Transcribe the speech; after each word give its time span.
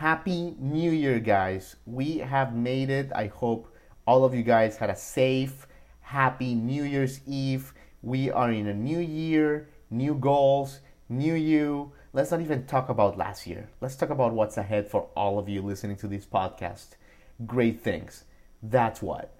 Happy 0.00 0.54
New 0.58 0.92
Year, 0.92 1.20
guys. 1.20 1.76
We 1.84 2.16
have 2.20 2.54
made 2.54 2.88
it. 2.88 3.12
I 3.14 3.26
hope 3.26 3.70
all 4.06 4.24
of 4.24 4.34
you 4.34 4.42
guys 4.42 4.78
had 4.78 4.88
a 4.88 4.96
safe, 4.96 5.66
happy 6.00 6.54
New 6.54 6.84
Year's 6.84 7.20
Eve. 7.26 7.74
We 8.00 8.30
are 8.30 8.50
in 8.50 8.66
a 8.66 8.72
new 8.72 8.98
year, 8.98 9.68
new 9.90 10.14
goals, 10.14 10.80
new 11.10 11.34
you. 11.34 11.92
Let's 12.14 12.30
not 12.30 12.40
even 12.40 12.64
talk 12.64 12.88
about 12.88 13.18
last 13.18 13.46
year. 13.46 13.68
Let's 13.82 13.94
talk 13.94 14.08
about 14.08 14.32
what's 14.32 14.56
ahead 14.56 14.88
for 14.90 15.02
all 15.14 15.38
of 15.38 15.50
you 15.50 15.60
listening 15.60 15.96
to 15.96 16.08
this 16.08 16.24
podcast. 16.24 16.96
Great 17.44 17.82
things. 17.82 18.24
That's 18.62 19.02
what. 19.02 19.34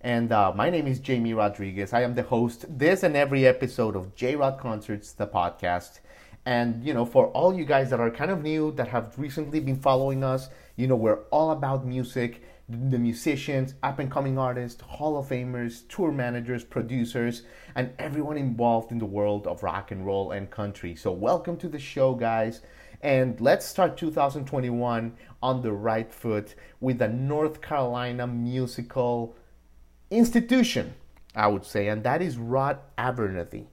And 0.00 0.32
uh, 0.32 0.50
my 0.56 0.70
name 0.70 0.86
is 0.86 0.98
Jamie 0.98 1.34
Rodriguez. 1.34 1.92
I 1.92 2.00
am 2.00 2.14
the 2.14 2.22
host 2.22 2.64
this 2.78 3.02
and 3.02 3.18
every 3.18 3.46
episode 3.46 3.94
of 3.94 4.14
J 4.14 4.34
Rod 4.34 4.58
Concerts, 4.58 5.12
the 5.12 5.26
podcast. 5.26 6.00
And 6.46 6.84
you 6.84 6.94
know, 6.94 7.04
for 7.04 7.26
all 7.28 7.52
you 7.52 7.64
guys 7.64 7.90
that 7.90 7.98
are 7.98 8.08
kind 8.08 8.30
of 8.30 8.42
new 8.42 8.70
that 8.72 8.86
have 8.88 9.18
recently 9.18 9.58
been 9.58 9.76
following 9.76 10.22
us, 10.22 10.48
you 10.76 10.86
know, 10.86 10.94
we're 10.94 11.24
all 11.30 11.50
about 11.50 11.84
music, 11.84 12.42
the 12.68 12.98
musicians, 12.98 13.74
up 13.82 13.98
and 13.98 14.08
coming 14.08 14.38
artists, 14.38 14.80
Hall 14.80 15.18
of 15.18 15.28
Famers, 15.28 15.82
tour 15.88 16.12
managers, 16.12 16.62
producers, 16.62 17.42
and 17.74 17.90
everyone 17.98 18.36
involved 18.36 18.92
in 18.92 18.98
the 18.98 19.04
world 19.04 19.48
of 19.48 19.64
rock 19.64 19.90
and 19.90 20.06
roll 20.06 20.30
and 20.30 20.48
country. 20.48 20.94
So 20.94 21.10
welcome 21.10 21.56
to 21.58 21.68
the 21.68 21.80
show, 21.80 22.14
guys. 22.14 22.62
And 23.02 23.40
let's 23.40 23.66
start 23.66 23.96
2021 23.96 25.16
on 25.42 25.62
the 25.62 25.72
right 25.72 26.12
foot 26.12 26.54
with 26.80 27.02
a 27.02 27.08
North 27.08 27.60
Carolina 27.60 28.26
musical 28.26 29.36
institution, 30.12 30.94
I 31.34 31.48
would 31.48 31.64
say, 31.64 31.88
and 31.88 32.04
that 32.04 32.22
is 32.22 32.38
Rod 32.38 32.78
Abernethy. 32.96 33.66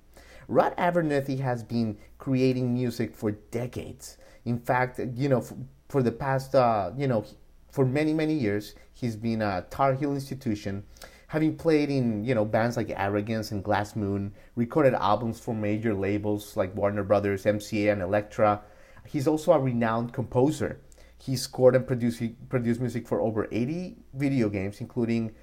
Rod 0.48 0.74
Abernethy 0.78 1.38
has 1.38 1.64
been 1.64 1.98
creating 2.24 2.74
music 2.74 3.14
for 3.14 3.32
decades. 3.52 4.16
In 4.46 4.58
fact, 4.58 4.98
you 5.14 5.28
know, 5.28 5.42
for, 5.42 5.58
for 5.90 6.02
the 6.02 6.12
past, 6.12 6.56
uh, 6.56 6.90
you 6.96 7.06
know, 7.06 7.26
for 7.70 7.86
many, 7.86 8.14
many 8.14 8.34
years, 8.34 8.76
he's 8.94 9.18
been 9.18 9.42
a 9.42 9.66
Tar 9.70 9.94
Heel 9.94 10.14
institution, 10.14 10.86
having 11.28 11.58
played 11.58 11.90
in, 11.90 12.24
you 12.24 12.34
know, 12.34 12.46
bands 12.46 12.78
like 12.78 12.90
Arrogance 12.96 13.52
and 13.52 13.62
Glass 13.62 13.98
Moon, 13.98 14.32
recorded 14.56 14.94
albums 14.94 15.38
for 15.38 15.54
major 15.54 15.94
labels 15.94 16.56
like 16.56 16.74
Warner 16.78 17.04
Brothers, 17.04 17.44
MCA, 17.44 17.92
and 17.92 18.02
Elektra. 18.02 18.62
He's 19.06 19.28
also 19.28 19.52
a 19.52 19.60
renowned 19.60 20.14
composer. 20.14 20.80
He 21.18 21.36
scored 21.36 21.76
and 21.76 21.86
produced, 21.86 22.24
produced 22.48 22.80
music 22.80 23.06
for 23.06 23.20
over 23.20 23.50
80 23.52 23.98
video 24.14 24.48
games, 24.48 24.80
including 24.80 25.34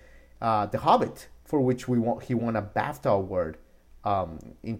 uh, 0.40 0.64
The 0.64 0.78
Hobbit, 0.78 1.28
for 1.44 1.60
which 1.60 1.88
we 1.88 1.98
won, 1.98 2.20
he 2.20 2.32
won 2.32 2.56
a 2.56 2.62
BAFTA 2.62 3.10
award 3.10 3.58
um, 4.02 4.38
in 4.62 4.78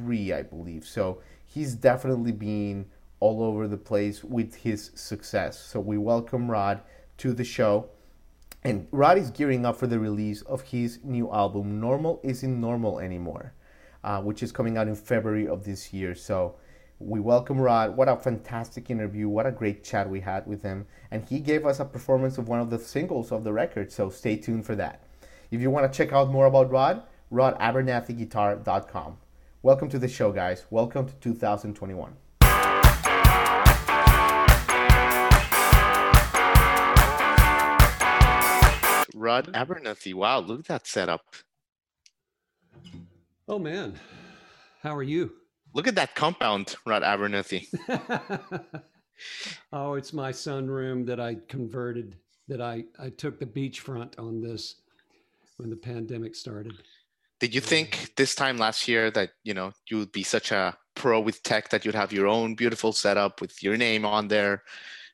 2003, 0.00 0.32
I 0.32 0.42
believe. 0.42 0.86
So 0.86 1.20
he's 1.44 1.74
definitely 1.74 2.32
been 2.32 2.86
all 3.20 3.42
over 3.42 3.68
the 3.68 3.76
place 3.76 4.24
with 4.24 4.54
his 4.54 4.90
success. 4.94 5.58
So 5.58 5.80
we 5.80 5.98
welcome 5.98 6.50
Rod 6.50 6.80
to 7.18 7.32
the 7.32 7.44
show. 7.44 7.90
And 8.62 8.86
Rod 8.90 9.18
is 9.18 9.30
gearing 9.30 9.64
up 9.64 9.76
for 9.76 9.86
the 9.86 9.98
release 9.98 10.42
of 10.42 10.62
his 10.62 11.00
new 11.02 11.30
album, 11.32 11.80
Normal 11.80 12.20
Isn't 12.22 12.60
Normal 12.60 13.00
Anymore, 13.00 13.54
uh, 14.04 14.20
which 14.20 14.42
is 14.42 14.52
coming 14.52 14.76
out 14.76 14.88
in 14.88 14.94
February 14.94 15.48
of 15.48 15.64
this 15.64 15.92
year. 15.92 16.14
So 16.14 16.56
we 16.98 17.20
welcome 17.20 17.58
Rod. 17.58 17.96
What 17.96 18.08
a 18.08 18.16
fantastic 18.16 18.90
interview. 18.90 19.28
What 19.28 19.46
a 19.46 19.50
great 19.50 19.82
chat 19.82 20.10
we 20.10 20.20
had 20.20 20.46
with 20.46 20.62
him. 20.62 20.86
And 21.10 21.24
he 21.24 21.40
gave 21.40 21.64
us 21.64 21.80
a 21.80 21.84
performance 21.86 22.36
of 22.36 22.48
one 22.48 22.60
of 22.60 22.68
the 22.68 22.78
singles 22.78 23.32
of 23.32 23.44
the 23.44 23.52
record. 23.52 23.90
So 23.90 24.10
stay 24.10 24.36
tuned 24.36 24.66
for 24.66 24.76
that. 24.76 25.04
If 25.50 25.60
you 25.60 25.70
want 25.70 25.90
to 25.90 25.96
check 25.96 26.12
out 26.12 26.30
more 26.30 26.46
about 26.46 26.70
Rod, 26.70 27.02
rodabernethyguitar.com. 27.32 29.16
Welcome 29.62 29.90
to 29.90 29.98
the 29.98 30.08
show, 30.08 30.32
guys. 30.32 30.64
Welcome 30.70 31.06
to 31.06 31.14
2021. 31.16 32.16
Rod 39.14 39.50
Abernethy. 39.52 40.14
Wow, 40.14 40.38
look 40.38 40.60
at 40.60 40.66
that 40.68 40.86
setup. 40.86 41.20
Oh 43.46 43.58
man, 43.58 44.00
how 44.82 44.96
are 44.96 45.02
you? 45.02 45.32
Look 45.74 45.86
at 45.86 45.94
that 45.96 46.14
compound, 46.14 46.76
Rod 46.86 47.02
Abernethy. 47.02 47.68
oh, 49.74 49.92
it's 49.92 50.14
my 50.14 50.32
sunroom 50.32 51.04
that 51.04 51.20
I 51.20 51.36
converted. 51.48 52.16
That 52.48 52.62
I 52.62 52.84
I 52.98 53.10
took 53.10 53.38
the 53.38 53.44
beachfront 53.44 54.18
on 54.18 54.40
this 54.40 54.76
when 55.58 55.68
the 55.68 55.76
pandemic 55.76 56.34
started. 56.34 56.72
Did 57.40 57.54
you 57.54 57.62
think 57.62 58.12
this 58.16 58.34
time 58.34 58.58
last 58.58 58.86
year 58.86 59.10
that 59.12 59.30
you 59.44 59.54
know 59.54 59.72
you 59.88 59.96
would 59.98 60.12
be 60.12 60.22
such 60.22 60.52
a 60.52 60.76
pro 60.94 61.20
with 61.20 61.42
tech 61.42 61.70
that 61.70 61.84
you'd 61.84 61.94
have 61.94 62.12
your 62.12 62.26
own 62.26 62.54
beautiful 62.54 62.92
setup 62.92 63.40
with 63.40 63.62
your 63.62 63.78
name 63.78 64.04
on 64.04 64.28
there, 64.28 64.62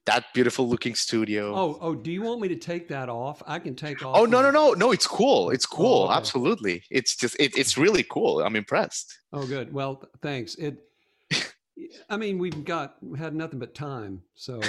that 0.06 0.24
beautiful 0.34 0.68
looking 0.68 0.96
studio? 0.96 1.54
Oh, 1.54 1.78
oh, 1.80 1.94
do 1.94 2.10
you 2.10 2.22
want 2.22 2.40
me 2.40 2.48
to 2.48 2.56
take 2.56 2.88
that 2.88 3.08
off? 3.08 3.44
I 3.46 3.60
can 3.60 3.76
take 3.76 4.04
off. 4.04 4.16
Oh 4.16 4.24
no, 4.24 4.42
no, 4.42 4.50
no, 4.50 4.72
no! 4.72 4.90
It's 4.90 5.06
cool. 5.06 5.50
It's 5.50 5.66
oh, 5.70 5.76
cool. 5.76 6.02
Oh, 6.02 6.04
okay. 6.06 6.14
Absolutely. 6.14 6.82
It's 6.90 7.14
just 7.14 7.36
it, 7.38 7.56
it's 7.56 7.78
really 7.78 8.02
cool. 8.02 8.40
I'm 8.40 8.56
impressed. 8.56 9.18
Oh, 9.32 9.46
good. 9.46 9.72
Well, 9.72 10.02
thanks. 10.20 10.56
It. 10.56 10.82
I 12.10 12.16
mean, 12.16 12.38
we've 12.38 12.64
got 12.64 12.96
had 13.16 13.36
nothing 13.36 13.60
but 13.60 13.72
time, 13.72 14.20
so 14.34 14.60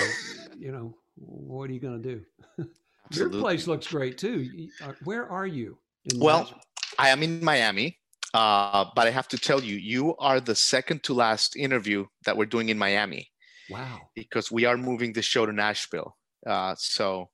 you 0.59 0.71
know, 0.71 0.95
what 1.15 1.71
are 1.71 1.73
you 1.73 1.79
going 1.79 2.03
to 2.03 2.15
do? 2.15 2.69
Your 3.13 3.29
place 3.29 3.65
looks 3.65 3.87
great 3.87 4.19
too. 4.19 4.69
Uh, 4.83 4.91
where 5.05 5.27
are 5.27 5.47
you? 5.47 5.77
well, 6.15 6.49
I 6.97 7.09
am 7.09 7.23
in 7.23 7.43
Miami, 7.43 7.99
uh, 8.33 8.85
but 8.95 9.07
I 9.07 9.11
have 9.11 9.27
to 9.29 9.37
tell 9.37 9.63
you, 9.63 9.75
you 9.75 10.15
are 10.17 10.39
the 10.39 10.55
second 10.55 11.03
to 11.03 11.13
last 11.13 11.55
interview 11.55 12.05
that 12.25 12.35
we're 12.35 12.45
doing 12.45 12.69
in 12.69 12.77
Miami. 12.77 13.29
Wow. 13.69 13.99
Because 14.15 14.51
we 14.51 14.65
are 14.65 14.77
moving 14.77 15.13
the 15.13 15.21
show 15.21 15.45
to 15.45 15.51
Nashville. 15.51 16.15
Uh, 16.45 16.75
so, 16.77 17.29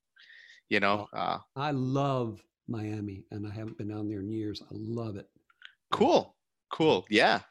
you 0.69 0.79
know. 0.79 1.07
Uh, 1.13 1.37
I 1.55 1.71
love 1.71 2.41
Miami 2.67 3.23
and 3.31 3.47
I 3.47 3.53
haven't 3.53 3.77
been 3.77 3.89
down 3.89 4.09
there 4.09 4.19
in 4.19 4.29
years. 4.29 4.61
I 4.61 4.71
love 4.71 5.15
it. 5.15 5.27
Cool. 5.91 6.35
Cool. 6.71 7.05
Yeah. 7.09 7.41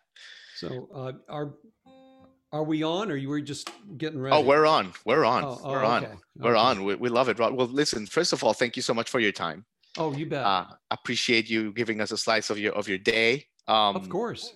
So, 0.56 0.88
uh, 0.94 1.12
are 1.28 1.54
are 2.52 2.64
we 2.64 2.82
on 2.82 3.10
or 3.10 3.16
you 3.16 3.30
were 3.30 3.40
just 3.40 3.70
getting 3.96 4.20
ready? 4.20 4.36
Oh, 4.36 4.40
we're 4.40 4.66
on. 4.66 4.92
We're 5.06 5.24
on. 5.24 5.42
Oh, 5.42 5.58
oh, 5.64 5.70
we're 5.70 5.84
on. 5.84 6.04
Okay. 6.04 6.14
We're 6.36 6.56
okay. 6.56 6.60
on. 6.60 6.84
We, 6.84 6.94
we 6.96 7.08
love 7.08 7.28
it, 7.28 7.38
Rod. 7.38 7.54
Well, 7.54 7.66
listen, 7.66 8.06
first 8.06 8.32
of 8.32 8.44
all, 8.44 8.52
thank 8.52 8.76
you 8.76 8.82
so 8.82 8.92
much 8.92 9.08
for 9.08 9.20
your 9.20 9.32
time. 9.32 9.64
Oh, 9.98 10.12
you 10.12 10.26
bet. 10.26 10.44
Uh, 10.44 10.66
appreciate 10.90 11.50
you 11.50 11.72
giving 11.72 12.00
us 12.00 12.12
a 12.12 12.16
slice 12.16 12.50
of 12.50 12.58
your 12.58 12.72
of 12.72 12.88
your 12.88 12.98
day. 12.98 13.44
Um, 13.68 13.96
of 13.96 14.08
course. 14.08 14.54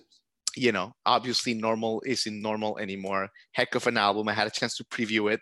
You 0.55 0.71
know, 0.71 0.93
obviously, 1.05 1.53
normal 1.53 2.01
isn't 2.05 2.41
normal 2.41 2.79
anymore. 2.79 3.29
Heck 3.51 3.75
of 3.75 3.85
an 3.85 3.97
album. 3.97 4.27
I 4.27 4.33
had 4.33 4.47
a 4.47 4.51
chance 4.51 4.75
to 4.77 4.83
preview 4.85 5.31
it. 5.31 5.39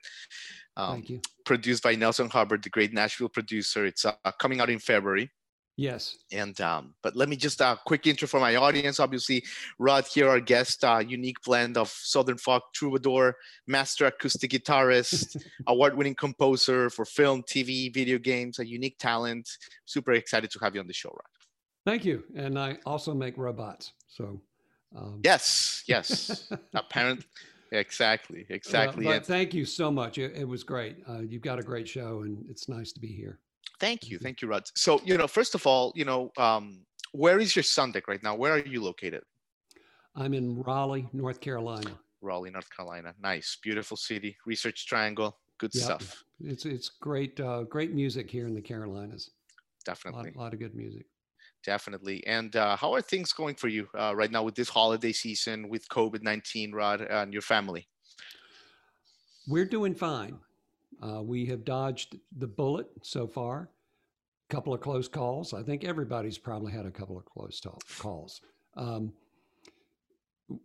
Um, 0.75 0.95
Thank 0.95 1.09
you. 1.09 1.21
Produced 1.45 1.83
by 1.83 1.95
Neilson 1.95 2.29
Hubbard, 2.29 2.63
the 2.63 2.69
great 2.69 2.91
Nashville 2.91 3.29
producer. 3.29 3.85
It's 3.85 4.03
uh, 4.03 4.13
coming 4.39 4.59
out 4.59 4.69
in 4.69 4.79
February. 4.79 5.31
Yes. 5.77 6.15
And 6.31 6.59
um, 6.61 6.93
but 7.03 7.15
let 7.15 7.27
me 7.27 7.35
just 7.35 7.59
a 7.59 7.65
uh, 7.65 7.75
quick 7.85 8.07
intro 8.07 8.27
for 8.27 8.39
my 8.39 8.55
audience. 8.55 8.99
Obviously, 8.99 9.43
Rod 9.77 10.05
here, 10.05 10.29
our 10.29 10.39
guest, 10.39 10.83
uh, 10.85 10.99
unique 11.05 11.41
blend 11.43 11.77
of 11.77 11.89
Southern 11.89 12.37
folk 12.37 12.63
troubadour, 12.73 13.35
master 13.67 14.05
acoustic 14.05 14.51
guitarist, 14.51 15.35
award-winning 15.67 16.15
composer 16.15 16.89
for 16.89 17.03
film, 17.03 17.43
TV, 17.43 17.93
video 17.93 18.17
games, 18.17 18.59
a 18.59 18.65
unique 18.65 18.97
talent. 18.99 19.49
Super 19.83 20.13
excited 20.13 20.49
to 20.51 20.59
have 20.59 20.75
you 20.75 20.81
on 20.81 20.87
the 20.87 20.93
show, 20.93 21.09
Rod. 21.09 21.35
Thank 21.85 22.05
you. 22.05 22.23
And 22.35 22.57
I 22.57 22.77
also 22.85 23.13
make 23.13 23.37
robots. 23.37 23.93
So. 24.07 24.41
Um... 24.95 25.19
Yes. 25.23 25.83
Yes. 25.87 26.49
Apparently. 26.73 27.25
Exactly. 27.71 28.45
Exactly. 28.49 29.07
Uh, 29.07 29.13
but 29.13 29.25
thank 29.25 29.53
you 29.53 29.65
so 29.65 29.91
much. 29.91 30.17
It, 30.17 30.35
it 30.35 30.47
was 30.47 30.63
great. 30.63 30.97
Uh, 31.09 31.19
you've 31.19 31.41
got 31.41 31.59
a 31.59 31.63
great 31.63 31.87
show, 31.87 32.21
and 32.21 32.45
it's 32.49 32.69
nice 32.69 32.93
to 32.93 32.99
be 32.99 33.07
here. 33.07 33.39
Thank 33.79 34.09
you. 34.09 34.19
Thank 34.19 34.41
you, 34.41 34.47
Rod. 34.47 34.63
So, 34.75 35.01
you 35.03 35.17
know, 35.17 35.27
first 35.27 35.55
of 35.55 35.67
all, 35.67 35.91
you 35.95 36.05
know, 36.05 36.31
um, 36.37 36.85
where 37.11 37.39
is 37.39 37.55
your 37.55 37.63
sun 37.63 37.91
deck 37.91 38.07
right 38.07 38.21
now? 38.23 38.35
Where 38.35 38.53
are 38.53 38.59
you 38.59 38.81
located? 38.81 39.23
I'm 40.15 40.33
in 40.33 40.61
Raleigh, 40.61 41.07
North 41.13 41.41
Carolina. 41.41 41.91
Raleigh, 42.21 42.51
North 42.51 42.69
Carolina. 42.75 43.13
Nice, 43.21 43.57
beautiful 43.61 43.97
city. 43.97 44.37
Research 44.45 44.87
Triangle. 44.87 45.37
Good 45.57 45.71
yep. 45.73 45.83
stuff. 45.83 46.23
It's 46.41 46.65
it's 46.65 46.89
great, 46.89 47.39
uh, 47.39 47.63
great 47.63 47.93
music 47.93 48.29
here 48.29 48.47
in 48.47 48.53
the 48.53 48.61
Carolinas. 48.61 49.31
Definitely, 49.85 50.31
a 50.35 50.37
lot, 50.37 50.45
lot 50.45 50.53
of 50.53 50.59
good 50.59 50.75
music. 50.75 51.05
Definitely. 51.65 52.25
And 52.27 52.55
uh, 52.55 52.75
how 52.75 52.93
are 52.93 53.01
things 53.01 53.31
going 53.31 53.55
for 53.55 53.67
you 53.67 53.87
uh, 53.97 54.13
right 54.15 54.31
now 54.31 54.43
with 54.43 54.55
this 54.55 54.69
holiday 54.69 55.11
season, 55.11 55.69
with 55.69 55.87
COVID 55.89 56.23
nineteen, 56.23 56.73
Rod, 56.73 57.01
and 57.01 57.31
your 57.31 57.41
family? 57.41 57.87
We're 59.47 59.65
doing 59.65 59.95
fine 59.95 60.39
Uh, 61.01 61.21
we 61.21 61.45
have 61.45 61.65
dodged 61.65 62.17
the 62.37 62.47
bullet 62.47 62.87
so 63.01 63.27
far. 63.27 63.69
A 64.49 64.53
couple 64.53 64.73
of 64.73 64.81
close 64.81 65.07
calls. 65.07 65.53
I 65.53 65.63
think 65.63 65.83
everybody's 65.83 66.37
probably 66.37 66.71
had 66.71 66.85
a 66.85 66.91
couple 66.91 67.17
of 67.17 67.25
close 67.25 67.59
talk, 67.59 67.81
calls. 67.97 68.41
Um, 68.75 69.13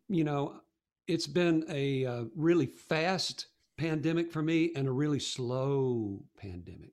you 0.08 0.24
know, 0.24 0.60
it's 1.08 1.26
been 1.26 1.64
a 1.68 2.04
uh, 2.04 2.24
really 2.36 2.66
fast 2.66 3.46
pandemic 3.76 4.30
for 4.30 4.42
me 4.42 4.72
and 4.76 4.86
a 4.86 4.92
really 4.92 5.18
slow 5.18 6.22
pandemic. 6.36 6.92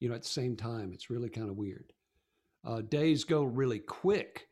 You 0.00 0.08
know, 0.08 0.14
at 0.14 0.22
the 0.22 0.28
same 0.28 0.56
time, 0.56 0.92
it's 0.92 1.08
really 1.08 1.30
kind 1.30 1.48
of 1.48 1.56
weird. 1.56 1.92
Uh, 2.64 2.80
days 2.80 3.24
go 3.24 3.44
really 3.44 3.78
quick, 3.78 4.48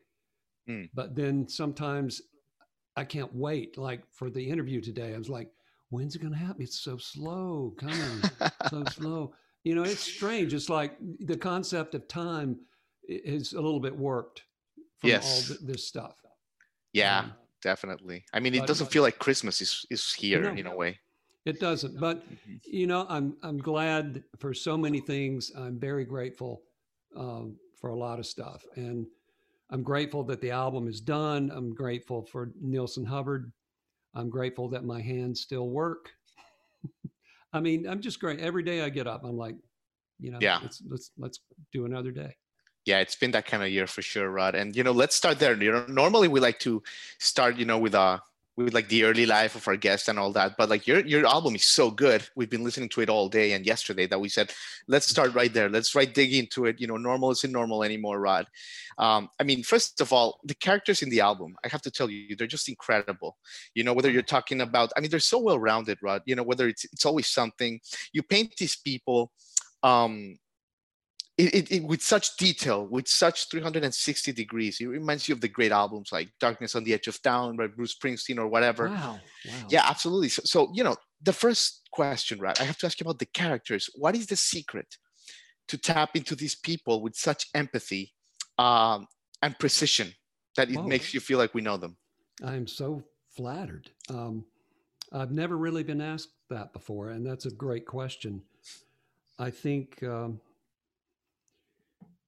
mm. 0.69 0.89
but 0.93 1.15
then 1.15 1.47
sometimes 1.47 2.21
I 2.95 3.03
can't 3.03 3.33
wait. 3.35 3.77
Like 3.77 4.03
for 4.11 4.29
the 4.29 4.49
interview 4.49 4.81
today, 4.81 5.13
I 5.13 5.17
was 5.17 5.29
like, 5.29 5.49
when's 5.93 6.15
it 6.15 6.19
going 6.19 6.33
to 6.33 6.39
happen? 6.39 6.63
It's 6.63 6.79
so 6.79 6.97
slow 6.97 7.75
coming, 7.79 8.21
so 8.69 8.83
slow. 8.91 9.33
You 9.63 9.75
know, 9.75 9.83
it's 9.83 10.01
strange. 10.01 10.53
It's 10.53 10.69
like 10.69 10.97
the 11.19 11.37
concept 11.37 11.93
of 11.93 12.07
time 12.07 12.57
is 13.07 13.53
a 13.53 13.61
little 13.61 13.79
bit 13.79 13.95
warped 13.95 14.43
from 14.97 15.11
yes. 15.11 15.25
all 15.51 15.55
th- 15.55 15.71
this 15.71 15.87
stuff. 15.87 16.15
Yeah, 16.93 17.19
um, 17.19 17.33
definitely. 17.61 18.25
I 18.33 18.39
mean, 18.39 18.55
it 18.55 18.65
doesn't 18.65 18.91
feel 18.91 19.03
like 19.03 19.19
Christmas 19.19 19.61
is 19.61 19.85
is 19.89 20.11
here 20.13 20.43
in 20.43 20.65
a 20.65 20.75
way. 20.75 20.99
It 21.45 21.59
doesn't, 21.59 21.99
but 21.99 22.25
mm-hmm. 22.25 22.55
you 22.63 22.87
know, 22.87 23.05
I'm 23.07 23.37
I'm 23.43 23.57
glad 23.57 24.23
for 24.39 24.53
so 24.53 24.75
many 24.77 24.99
things. 24.99 25.51
I'm 25.55 25.79
very 25.79 26.05
grateful 26.05 26.63
um, 27.15 27.57
for 27.79 27.91
a 27.91 27.95
lot 27.95 28.17
of 28.17 28.25
stuff, 28.25 28.65
and 28.75 29.05
I'm 29.69 29.83
grateful 29.83 30.23
that 30.23 30.41
the 30.41 30.51
album 30.51 30.87
is 30.87 31.01
done. 31.01 31.51
I'm 31.53 31.73
grateful 31.73 32.23
for 32.23 32.51
Neilson 32.63 33.05
Hubbard. 33.05 33.51
I'm 34.15 34.29
grateful 34.29 34.69
that 34.69 34.83
my 34.83 35.01
hands 35.01 35.41
still 35.41 35.69
work. 35.69 36.09
I 37.53 37.59
mean, 37.59 37.87
I'm 37.87 38.01
just 38.01 38.19
great. 38.19 38.39
Every 38.39 38.63
day 38.63 38.81
I 38.81 38.89
get 38.89 39.07
up, 39.07 39.23
I'm 39.23 39.37
like, 39.37 39.55
you 40.19 40.31
know, 40.31 40.37
yeah. 40.41 40.59
let's 40.61 40.81
let's 40.87 41.11
let's 41.17 41.39
do 41.71 41.85
another 41.85 42.11
day 42.11 42.35
yeah 42.85 42.99
it's 42.99 43.15
been 43.15 43.31
that 43.31 43.45
kind 43.45 43.63
of 43.63 43.69
year 43.69 43.87
for 43.87 44.01
sure 44.01 44.29
rod 44.29 44.55
and 44.55 44.75
you 44.75 44.83
know 44.83 44.91
let's 44.91 45.15
start 45.15 45.39
there 45.39 45.61
you 45.61 45.71
know 45.71 45.85
normally 45.87 46.27
we 46.27 46.39
like 46.39 46.59
to 46.59 46.81
start 47.19 47.57
you 47.57 47.65
know 47.65 47.77
with 47.77 47.95
a 47.95 48.21
with 48.55 48.73
like 48.73 48.87
the 48.87 49.03
early 49.03 49.25
life 49.25 49.55
of 49.55 49.67
our 49.67 49.75
guests 49.75 50.07
and 50.07 50.19
all 50.19 50.31
that 50.31 50.55
but 50.57 50.69
like 50.69 50.85
your 50.85 50.99
your 51.05 51.25
album 51.25 51.55
is 51.55 51.65
so 51.65 51.89
good. 51.89 52.27
We've 52.35 52.49
been 52.49 52.63
listening 52.63 52.89
to 52.89 53.01
it 53.01 53.09
all 53.09 53.27
day 53.29 53.53
and 53.53 53.65
yesterday 53.65 54.05
that 54.07 54.19
we 54.19 54.29
said 54.29 54.51
let's 54.87 55.07
start 55.07 55.33
right 55.33 55.53
there. 55.53 55.69
Let's 55.69 55.95
right 55.95 56.13
dig 56.13 56.33
into 56.33 56.65
it. 56.65 56.79
You 56.79 56.87
know 56.87 56.97
normal 56.97 57.31
isn't 57.31 57.51
normal 57.51 57.83
anymore 57.83 58.19
rod. 58.19 58.47
Um, 58.97 59.29
i 59.39 59.43
mean 59.43 59.63
first 59.63 60.01
of 60.01 60.13
all 60.13 60.39
the 60.43 60.55
characters 60.55 61.01
in 61.01 61.09
the 61.09 61.21
album 61.21 61.55
i 61.65 61.67
have 61.67 61.81
to 61.81 61.91
tell 61.91 62.09
you 62.09 62.35
they're 62.35 62.47
just 62.47 62.69
incredible. 62.69 63.37
You 63.73 63.83
know 63.83 63.93
whether 63.93 64.11
you're 64.11 64.21
talking 64.21 64.61
about 64.61 64.91
i 64.95 64.99
mean 64.99 65.09
they're 65.09 65.19
so 65.19 65.39
well 65.39 65.59
rounded 65.59 65.97
rod. 66.01 66.21
You 66.25 66.35
know 66.35 66.43
whether 66.43 66.67
it's 66.67 66.85
it's 66.85 67.05
always 67.05 67.27
something. 67.27 67.79
You 68.13 68.23
paint 68.23 68.55
these 68.57 68.75
people 68.75 69.31
um, 69.83 70.37
it, 71.37 71.55
it, 71.55 71.71
it, 71.71 71.83
with 71.83 72.01
such 72.01 72.37
detail, 72.37 72.85
with 72.85 73.07
such 73.07 73.49
360 73.49 74.31
degrees. 74.33 74.79
It 74.79 74.85
reminds 74.85 75.27
you 75.27 75.33
of 75.33 75.41
the 75.41 75.47
great 75.47 75.71
albums 75.71 76.11
like 76.11 76.29
Darkness 76.39 76.75
on 76.75 76.83
the 76.83 76.93
Edge 76.93 77.07
of 77.07 77.21
Town 77.21 77.55
by 77.55 77.67
Bruce 77.67 77.95
Springsteen 77.97 78.37
or 78.37 78.47
whatever. 78.47 78.89
Wow. 78.89 79.19
wow. 79.45 79.53
Yeah, 79.69 79.85
absolutely. 79.87 80.29
So, 80.29 80.41
so, 80.45 80.71
you 80.73 80.83
know, 80.83 80.95
the 81.23 81.33
first 81.33 81.89
question, 81.91 82.39
right? 82.39 82.59
I 82.61 82.65
have 82.65 82.77
to 82.79 82.85
ask 82.85 82.99
you 82.99 83.05
about 83.05 83.19
the 83.19 83.25
characters. 83.25 83.89
What 83.95 84.15
is 84.15 84.27
the 84.27 84.35
secret 84.35 84.97
to 85.69 85.77
tap 85.77 86.15
into 86.15 86.35
these 86.35 86.55
people 86.55 87.01
with 87.01 87.15
such 87.15 87.47
empathy 87.55 88.13
um, 88.59 89.07
and 89.41 89.57
precision 89.57 90.13
that 90.55 90.69
it 90.69 90.75
Whoa. 90.75 90.83
makes 90.87 91.15
you 91.15 91.19
feel 91.19 91.39
like 91.39 91.55
we 91.55 91.61
know 91.61 91.77
them? 91.77 91.97
I'm 92.43 92.67
so 92.67 93.03
flattered. 93.35 93.89
Um, 94.09 94.45
I've 95.11 95.31
never 95.31 95.57
really 95.57 95.83
been 95.83 96.01
asked 96.01 96.29
that 96.49 96.73
before, 96.73 97.09
and 97.09 97.25
that's 97.25 97.45
a 97.45 97.51
great 97.51 97.87
question. 97.87 98.43
I 99.39 99.49
think. 99.49 100.03
Um, 100.03 100.39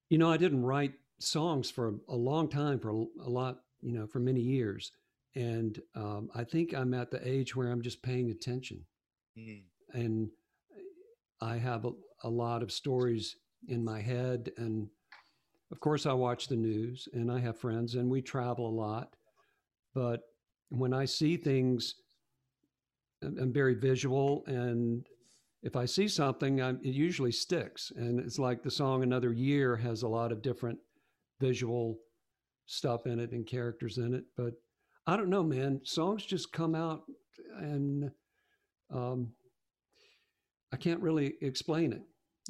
you 0.08 0.18
know, 0.18 0.30
I 0.30 0.36
didn't 0.36 0.64
write 0.64 0.92
songs 1.18 1.70
for 1.70 1.94
a, 2.08 2.16
long 2.16 2.48
time, 2.48 2.78
for 2.78 2.90
a, 2.90 3.04
a, 3.24 3.30
lot, 3.30 3.58
you 3.80 3.92
know, 3.92 4.06
for 4.06 4.20
many 4.20 4.40
years. 4.40 4.92
And 5.34 5.80
um, 5.94 6.28
I 6.34 6.44
think 6.44 6.74
I'm 6.74 6.94
at 6.94 7.10
the 7.10 7.26
age 7.26 7.54
where 7.54 7.70
I'm 7.70 7.82
just 7.82 8.02
paying 8.02 8.30
attention. 8.30 8.84
Mm. 9.38 9.62
And 9.92 10.28
I 11.40 11.56
have 11.56 11.84
a, 11.84 11.90
a 12.24 12.28
lot 12.28 12.62
of 12.62 12.72
stories 12.72 13.36
in 13.68 13.84
my 13.84 14.00
head. 14.00 14.50
And 14.56 14.88
of 15.70 15.80
course, 15.80 16.06
I 16.06 16.12
watch 16.12 16.48
the 16.48 16.56
news 16.56 17.08
and 17.12 17.30
I 17.30 17.40
have 17.40 17.58
friends 17.58 17.94
and 17.96 18.08
we 18.08 18.22
travel 18.22 18.68
a 18.68 18.70
lot. 18.70 19.16
But 19.94 20.20
when 20.68 20.92
I 20.92 21.04
see 21.04 21.36
things, 21.36 21.94
I'm 23.22 23.52
very 23.52 23.74
visual 23.74 24.44
and 24.46 25.06
if 25.66 25.74
I 25.74 25.84
see 25.84 26.06
something, 26.06 26.62
I'm, 26.62 26.78
it 26.84 26.94
usually 26.94 27.32
sticks. 27.32 27.92
And 27.96 28.20
it's 28.20 28.38
like 28.38 28.62
the 28.62 28.70
song 28.70 29.02
Another 29.02 29.32
Year 29.32 29.74
has 29.76 30.02
a 30.02 30.08
lot 30.08 30.30
of 30.30 30.40
different 30.40 30.78
visual 31.40 31.98
stuff 32.66 33.06
in 33.06 33.18
it 33.18 33.32
and 33.32 33.44
characters 33.44 33.98
in 33.98 34.14
it. 34.14 34.22
But 34.36 34.52
I 35.08 35.16
don't 35.16 35.28
know, 35.28 35.42
man. 35.42 35.80
Songs 35.82 36.24
just 36.24 36.52
come 36.52 36.76
out 36.76 37.02
and 37.58 38.12
um, 38.94 39.32
I 40.72 40.76
can't 40.76 41.00
really 41.00 41.34
explain 41.42 41.92
it. 41.92 42.02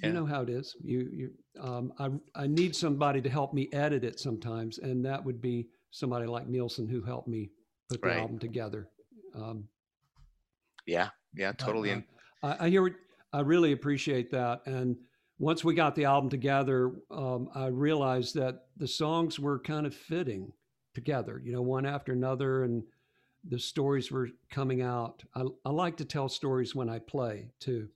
Yeah. 0.03 0.09
You 0.09 0.13
know 0.13 0.27
how 0.27 0.43
it 0.43 0.51
is. 0.51 0.77
You, 0.85 1.09
you, 1.11 1.31
um, 1.59 1.95
I, 1.99 2.11
I 2.35 2.47
need 2.47 2.77
somebody 2.77 3.23
to 3.23 3.31
help 3.31 3.55
me 3.55 3.71
edit 3.73 4.05
it 4.05 4.21
sometimes, 4.21 4.77
and 4.77 5.03
that 5.07 5.25
would 5.25 5.41
be 5.41 5.69
somebody 5.91 6.27
like 6.27 6.47
Neilson 6.47 6.87
who 6.87 7.01
helped 7.01 7.29
me 7.29 7.49
put 7.89 8.03
the 8.03 8.09
right. 8.09 8.19
album 8.19 8.39
together. 8.39 8.91
Um, 9.35 9.69
yeah, 10.87 11.09
yeah, 11.35 11.53
totally. 11.53 11.93
I, 11.93 12.05
I, 12.43 12.67
I 12.67 12.69
hear 12.69 12.83
I 13.37 13.41
really 13.41 13.73
appreciate 13.73 14.31
that. 14.31 14.63
And 14.65 14.97
once 15.39 15.63
we 15.63 15.75
got 15.75 15.95
the 15.95 16.07
album 16.07 16.31
together, 16.31 16.93
um, 17.11 17.51
I 17.55 17.67
realized 17.67 18.35
that 18.37 18.69
the 18.79 18.89
songs 18.89 19.39
were 19.39 19.59
kind 19.59 19.87
of 19.87 19.95
fitting 19.95 20.51
together, 20.95 21.43
you 21.45 21.53
know, 21.53 21.61
one 21.61 21.85
after 21.85 22.15
another, 22.15 22.65
and 22.65 22.83
the 23.47 23.59
stories 23.59 24.11
were 24.11 24.31
coming 24.51 24.81
out. 24.81 25.23
I, 25.35 25.43
I 25.67 25.71
like 25.71 25.99
to 25.99 26.07
tell 26.07 26.31
stories 26.31 26.75
when 26.75 26.89
I 26.89 26.99
play 26.99 27.51
too. 27.61 27.89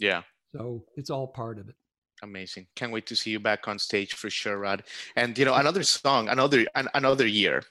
Yeah. 0.00 0.22
So 0.50 0.84
it's 0.96 1.10
all 1.10 1.28
part 1.28 1.60
of 1.60 1.68
it. 1.68 1.76
Amazing. 2.24 2.66
Can't 2.74 2.90
wait 2.90 3.06
to 3.06 3.14
see 3.14 3.30
you 3.30 3.38
back 3.38 3.68
on 3.68 3.78
stage 3.78 4.14
for 4.14 4.28
sure, 4.28 4.58
Rod. 4.58 4.82
And 5.14 5.38
you 5.38 5.44
know, 5.44 5.54
another 5.54 5.84
song, 5.84 6.28
another 6.28 6.66
an, 6.74 6.88
another 6.94 7.28
year. 7.28 7.62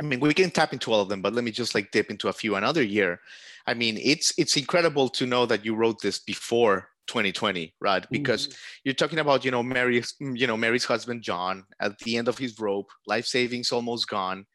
I 0.00 0.02
mean, 0.02 0.20
we 0.20 0.34
can 0.34 0.50
tap 0.50 0.72
into 0.72 0.92
all 0.92 1.00
of 1.00 1.08
them, 1.08 1.22
but 1.22 1.34
let 1.34 1.44
me 1.44 1.50
just 1.50 1.74
like 1.74 1.90
dip 1.92 2.10
into 2.10 2.28
a 2.28 2.32
few. 2.32 2.56
Another 2.56 2.82
year 2.82 3.20
I 3.66 3.74
mean, 3.74 3.98
it's 4.02 4.32
it's 4.38 4.56
incredible 4.56 5.08
to 5.10 5.26
know 5.26 5.46
that 5.46 5.64
you 5.64 5.74
wrote 5.74 6.00
this 6.02 6.18
before 6.18 6.88
2020, 7.06 7.74
right? 7.80 8.06
Because 8.10 8.48
mm-hmm. 8.48 8.56
you're 8.84 8.94
talking 8.94 9.18
about, 9.18 9.44
you 9.44 9.50
know, 9.50 9.62
Mary's, 9.62 10.14
you 10.20 10.46
know, 10.46 10.56
Mary's 10.56 10.84
husband 10.84 11.22
John 11.22 11.64
at 11.80 11.98
the 12.00 12.16
end 12.16 12.28
of 12.28 12.38
his 12.38 12.58
rope, 12.58 12.90
life 13.06 13.26
savings 13.26 13.72
almost 13.72 14.08
gone. 14.08 14.46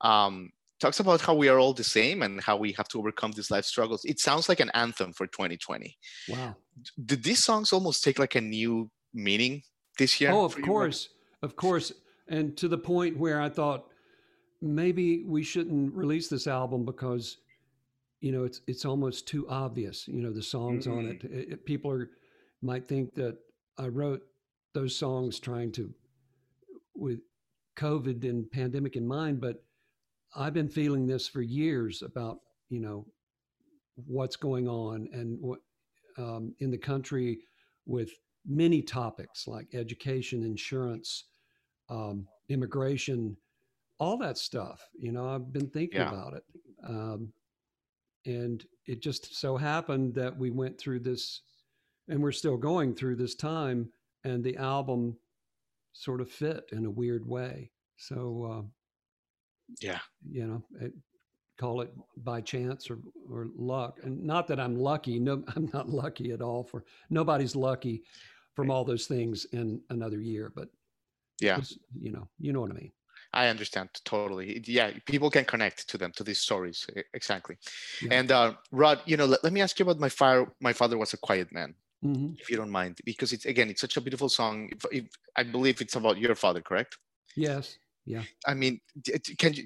Um, 0.00 0.50
talks 0.80 1.00
about 1.00 1.20
how 1.20 1.34
we 1.34 1.48
are 1.48 1.58
all 1.58 1.72
the 1.72 1.84
same 1.84 2.22
and 2.22 2.40
how 2.40 2.56
we 2.56 2.72
have 2.72 2.88
to 2.88 2.98
overcome 2.98 3.32
these 3.32 3.50
life 3.50 3.64
struggles. 3.64 4.04
It 4.04 4.20
sounds 4.20 4.48
like 4.48 4.60
an 4.60 4.70
anthem 4.74 5.12
for 5.12 5.26
2020. 5.26 5.96
Wow. 6.28 6.56
Did 7.04 7.24
these 7.24 7.44
songs 7.44 7.72
almost 7.72 8.04
take 8.04 8.18
like 8.18 8.36
a 8.36 8.40
new 8.40 8.90
meaning 9.12 9.62
this 9.98 10.20
year? 10.20 10.30
Oh, 10.30 10.44
of 10.44 10.60
course. 10.62 11.08
Of 11.42 11.56
course. 11.56 11.92
And 12.28 12.56
to 12.58 12.68
the 12.68 12.78
point 12.78 13.16
where 13.18 13.40
I 13.40 13.48
thought 13.48 13.87
maybe 14.60 15.24
we 15.24 15.42
shouldn't 15.42 15.94
release 15.94 16.28
this 16.28 16.46
album 16.46 16.84
because 16.84 17.38
you 18.20 18.32
know, 18.32 18.44
it's 18.44 18.60
it's 18.66 18.84
almost 18.84 19.28
too 19.28 19.48
obvious. 19.48 20.08
You 20.08 20.22
know, 20.22 20.32
the 20.32 20.42
songs 20.42 20.86
mm-hmm. 20.86 20.98
on 20.98 21.06
it. 21.06 21.24
It, 21.24 21.52
it. 21.52 21.64
People 21.64 21.90
are 21.90 22.10
might 22.62 22.88
think 22.88 23.14
that 23.14 23.38
I 23.78 23.88
wrote 23.88 24.22
those 24.74 24.96
songs 24.96 25.38
trying 25.38 25.72
to 25.72 25.92
with 26.94 27.20
COVID 27.76 28.28
and 28.28 28.50
pandemic 28.50 28.96
in 28.96 29.06
mind, 29.06 29.40
but 29.40 29.62
I've 30.34 30.54
been 30.54 30.68
feeling 30.68 31.06
this 31.06 31.28
for 31.28 31.42
years 31.42 32.02
about 32.02 32.38
you 32.68 32.80
know 32.80 33.06
what's 34.06 34.36
going 34.36 34.68
on 34.68 35.08
and 35.12 35.38
what 35.40 35.60
um, 36.16 36.54
in 36.58 36.70
the 36.70 36.78
country 36.78 37.38
with 37.86 38.10
many 38.44 38.82
topics 38.82 39.46
like 39.46 39.68
education, 39.74 40.42
insurance, 40.42 41.24
um, 41.88 42.26
immigration, 42.48 43.36
all 43.98 44.16
that 44.18 44.38
stuff. 44.38 44.88
You 44.98 45.12
know, 45.12 45.28
I've 45.28 45.52
been 45.52 45.68
thinking 45.68 46.00
yeah. 46.00 46.08
about 46.08 46.34
it. 46.34 46.44
Um, 46.86 47.32
and 48.26 48.64
it 48.86 49.00
just 49.00 49.38
so 49.38 49.56
happened 49.56 50.14
that 50.14 50.36
we 50.36 50.50
went 50.50 50.78
through 50.78 51.00
this, 51.00 51.42
and 52.08 52.22
we're 52.22 52.32
still 52.32 52.56
going 52.56 52.94
through 52.94 53.16
this 53.16 53.34
time, 53.34 53.90
and 54.24 54.42
the 54.42 54.56
album 54.56 55.16
sort 55.92 56.20
of 56.20 56.30
fit 56.30 56.64
in 56.72 56.84
a 56.84 56.90
weird 56.90 57.26
way. 57.26 57.70
So, 57.96 58.50
uh, 58.50 58.66
yeah, 59.80 60.00
you 60.30 60.46
know, 60.46 60.64
it, 60.80 60.92
call 61.58 61.80
it 61.80 61.90
by 62.18 62.40
chance 62.40 62.90
or 62.90 62.98
or 63.30 63.48
luck, 63.56 63.98
and 64.02 64.22
not 64.22 64.46
that 64.48 64.60
I'm 64.60 64.76
lucky. 64.76 65.18
No, 65.18 65.42
I'm 65.56 65.70
not 65.72 65.88
lucky 65.88 66.32
at 66.32 66.42
all. 66.42 66.64
For 66.64 66.84
nobody's 67.10 67.56
lucky 67.56 68.02
from 68.54 68.70
all 68.70 68.84
those 68.84 69.06
things 69.06 69.46
in 69.52 69.80
another 69.90 70.20
year, 70.20 70.52
but 70.54 70.68
yeah, 71.40 71.60
you 71.98 72.12
know, 72.12 72.28
you 72.38 72.52
know 72.52 72.60
what 72.60 72.70
I 72.70 72.74
mean. 72.74 72.92
I 73.32 73.48
understand 73.48 73.90
totally. 74.04 74.62
Yeah, 74.66 74.92
people 75.04 75.30
can 75.30 75.44
connect 75.44 75.88
to 75.90 75.98
them 75.98 76.12
to 76.16 76.24
these 76.24 76.40
stories 76.40 76.86
exactly. 77.12 77.56
Yeah. 78.02 78.14
And 78.18 78.32
uh, 78.32 78.54
Rod, 78.72 79.00
you 79.04 79.16
know, 79.16 79.26
let, 79.26 79.44
let 79.44 79.52
me 79.52 79.60
ask 79.60 79.78
you 79.78 79.84
about 79.84 80.00
my 80.00 80.08
fire. 80.08 80.46
My 80.60 80.72
father 80.72 80.96
was 80.96 81.12
a 81.12 81.18
quiet 81.18 81.52
man, 81.52 81.74
Mhm. 82.04 82.36
if 82.40 82.48
you 82.50 82.56
don't 82.56 82.70
mind, 82.70 82.98
because 83.04 83.32
it's 83.34 83.44
again, 83.44 83.68
it's 83.70 83.80
such 83.80 83.96
a 83.96 84.00
beautiful 84.00 84.28
song. 84.28 84.70
If, 84.72 84.84
if, 84.92 85.04
I 85.36 85.42
believe 85.42 85.80
it's 85.80 85.96
about 85.96 86.18
your 86.18 86.34
father, 86.34 86.62
correct? 86.62 86.96
Yes. 87.36 87.76
Yeah. 88.06 88.24
I 88.46 88.54
mean, 88.54 88.80
can 89.36 89.52
you? 89.54 89.64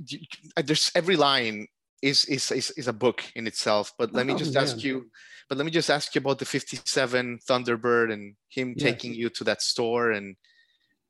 uh, 0.56 0.62
There's 0.62 0.90
every 0.94 1.16
line 1.16 1.68
is 2.02 2.24
is 2.24 2.50
is, 2.50 2.70
is 2.76 2.88
a 2.88 2.92
book 2.92 3.22
in 3.36 3.46
itself. 3.46 3.92
But 3.96 4.12
let 4.12 4.26
me 4.26 4.32
Oh, 4.32 4.38
just 4.38 4.56
ask 4.56 4.82
you. 4.82 5.10
But 5.48 5.58
let 5.58 5.64
me 5.64 5.70
just 5.70 5.90
ask 5.90 6.14
you 6.14 6.20
about 6.20 6.38
the 6.40 6.44
'57 6.46 7.38
Thunderbird 7.48 8.12
and 8.12 8.34
him 8.48 8.74
Yes. 8.74 8.82
taking 8.82 9.14
you 9.14 9.30
to 9.30 9.44
that 9.44 9.62
store 9.62 10.10
and 10.10 10.34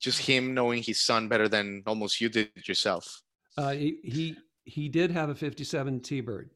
just 0.02 0.18
him 0.18 0.52
knowing 0.52 0.82
his 0.82 1.00
son 1.00 1.28
better 1.28 1.48
than 1.48 1.82
almost 1.86 2.20
you 2.20 2.28
did 2.28 2.50
yourself. 2.66 3.22
Uh, 3.56 3.70
he, 3.70 3.98
he 4.02 4.36
he 4.64 4.88
did 4.88 5.10
have 5.10 5.28
a 5.28 5.34
57 5.34 6.00
T-Bird. 6.00 6.50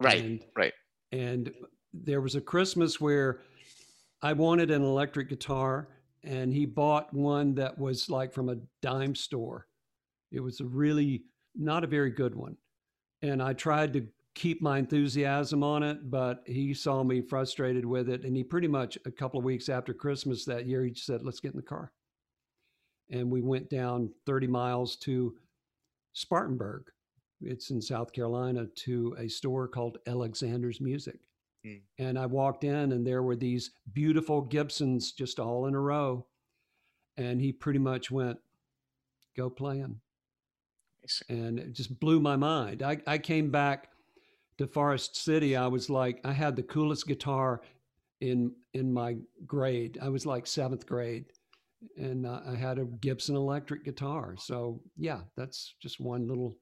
Right. 0.00 0.24
And- 0.24 0.40
right. 0.56 0.72
And 1.12 1.52
there 1.92 2.20
was 2.20 2.34
a 2.34 2.40
Christmas 2.40 3.00
where 3.00 3.40
I 4.22 4.32
wanted 4.32 4.70
an 4.70 4.82
electric 4.82 5.28
guitar, 5.28 5.88
and 6.22 6.52
he 6.52 6.66
bought 6.66 7.12
one 7.12 7.54
that 7.54 7.78
was 7.78 8.08
like 8.10 8.32
from 8.32 8.48
a 8.48 8.56
dime 8.82 9.14
store. 9.14 9.66
It 10.30 10.40
was 10.40 10.60
a 10.60 10.64
really 10.64 11.24
not 11.56 11.82
a 11.84 11.86
very 11.86 12.10
good 12.10 12.34
one. 12.34 12.56
And 13.22 13.42
I 13.42 13.54
tried 13.54 13.92
to 13.94 14.06
keep 14.34 14.62
my 14.62 14.78
enthusiasm 14.78 15.62
on 15.64 15.82
it, 15.82 16.10
but 16.10 16.42
he 16.46 16.72
saw 16.72 17.02
me 17.02 17.20
frustrated 17.20 17.84
with 17.84 18.08
it. 18.08 18.24
And 18.24 18.36
he 18.36 18.44
pretty 18.44 18.68
much, 18.68 18.96
a 19.04 19.10
couple 19.10 19.38
of 19.38 19.44
weeks 19.44 19.68
after 19.68 19.92
Christmas 19.92 20.44
that 20.44 20.66
year, 20.66 20.84
he 20.84 20.94
said, 20.94 21.22
Let's 21.24 21.40
get 21.40 21.52
in 21.52 21.56
the 21.58 21.62
car. 21.66 21.92
And 23.10 23.30
we 23.30 23.40
went 23.40 23.68
down 23.70 24.10
30 24.26 24.46
miles 24.46 24.96
to 24.96 25.34
Spartanburg. 26.12 26.84
It's 27.40 27.70
in 27.70 27.80
South 27.80 28.12
Carolina 28.12 28.66
to 28.66 29.16
a 29.18 29.28
store 29.28 29.66
called 29.66 29.98
Alexander's 30.06 30.80
Music. 30.80 31.18
Hmm. 31.64 31.76
And 31.98 32.18
I 32.18 32.26
walked 32.26 32.64
in, 32.64 32.92
and 32.92 33.06
there 33.06 33.22
were 33.22 33.36
these 33.36 33.72
beautiful 33.92 34.42
Gibsons 34.42 35.12
just 35.12 35.40
all 35.40 35.66
in 35.66 35.74
a 35.74 35.80
row. 35.80 36.26
And 37.16 37.40
he 37.40 37.52
pretty 37.52 37.78
much 37.78 38.10
went, 38.10 38.38
Go 39.36 39.48
play 39.48 39.78
them. 39.78 40.00
And 41.28 41.58
it 41.58 41.72
just 41.72 41.98
blew 42.00 42.20
my 42.20 42.36
mind. 42.36 42.82
I, 42.82 42.98
I 43.06 43.16
came 43.18 43.50
back 43.50 43.88
to 44.58 44.66
Forest 44.66 45.16
City. 45.16 45.56
I 45.56 45.66
was 45.66 45.88
like, 45.88 46.20
I 46.24 46.32
had 46.32 46.56
the 46.56 46.62
coolest 46.62 47.06
guitar 47.06 47.62
in 48.20 48.52
in 48.74 48.92
my 48.92 49.16
grade. 49.46 49.98
I 50.02 50.08
was 50.10 50.26
like 50.26 50.46
seventh 50.46 50.86
grade, 50.86 51.32
and 51.96 52.26
uh, 52.26 52.40
I 52.46 52.54
had 52.54 52.78
a 52.78 52.84
Gibson 52.84 53.36
electric 53.36 53.84
guitar. 53.84 54.34
So 54.38 54.80
yeah, 54.96 55.20
that's 55.36 55.74
just 55.80 56.00
one 56.00 56.26
little 56.28 56.56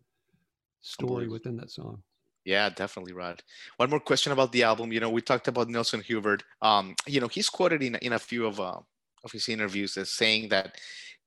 story 0.81 1.29
within 1.29 1.57
that 1.57 1.71
song. 1.71 2.03
Yeah, 2.45 2.71
definitely, 2.71 3.13
Rod. 3.13 3.43
One 3.77 3.91
more 3.91 4.01
question 4.01 4.33
about 4.33 4.53
the 4.53 4.63
album. 4.63 4.93
You 4.93 5.01
know, 5.01 5.11
we 5.11 5.21
talked 5.21 5.49
about 5.49 5.69
Neilson 5.69 6.03
Hubbard. 6.09 6.45
Um, 6.63 6.95
you 7.07 7.21
know, 7.21 7.29
he's 7.29 7.49
quoted 7.51 7.83
in 7.83 7.97
in 7.97 8.13
a 8.15 8.19
few 8.19 8.47
of 8.47 8.59
uh, 8.61 8.81
of 9.25 9.33
his 9.33 9.49
interviews 9.49 9.97
as 9.97 10.11
saying 10.11 10.49
that, 10.51 10.77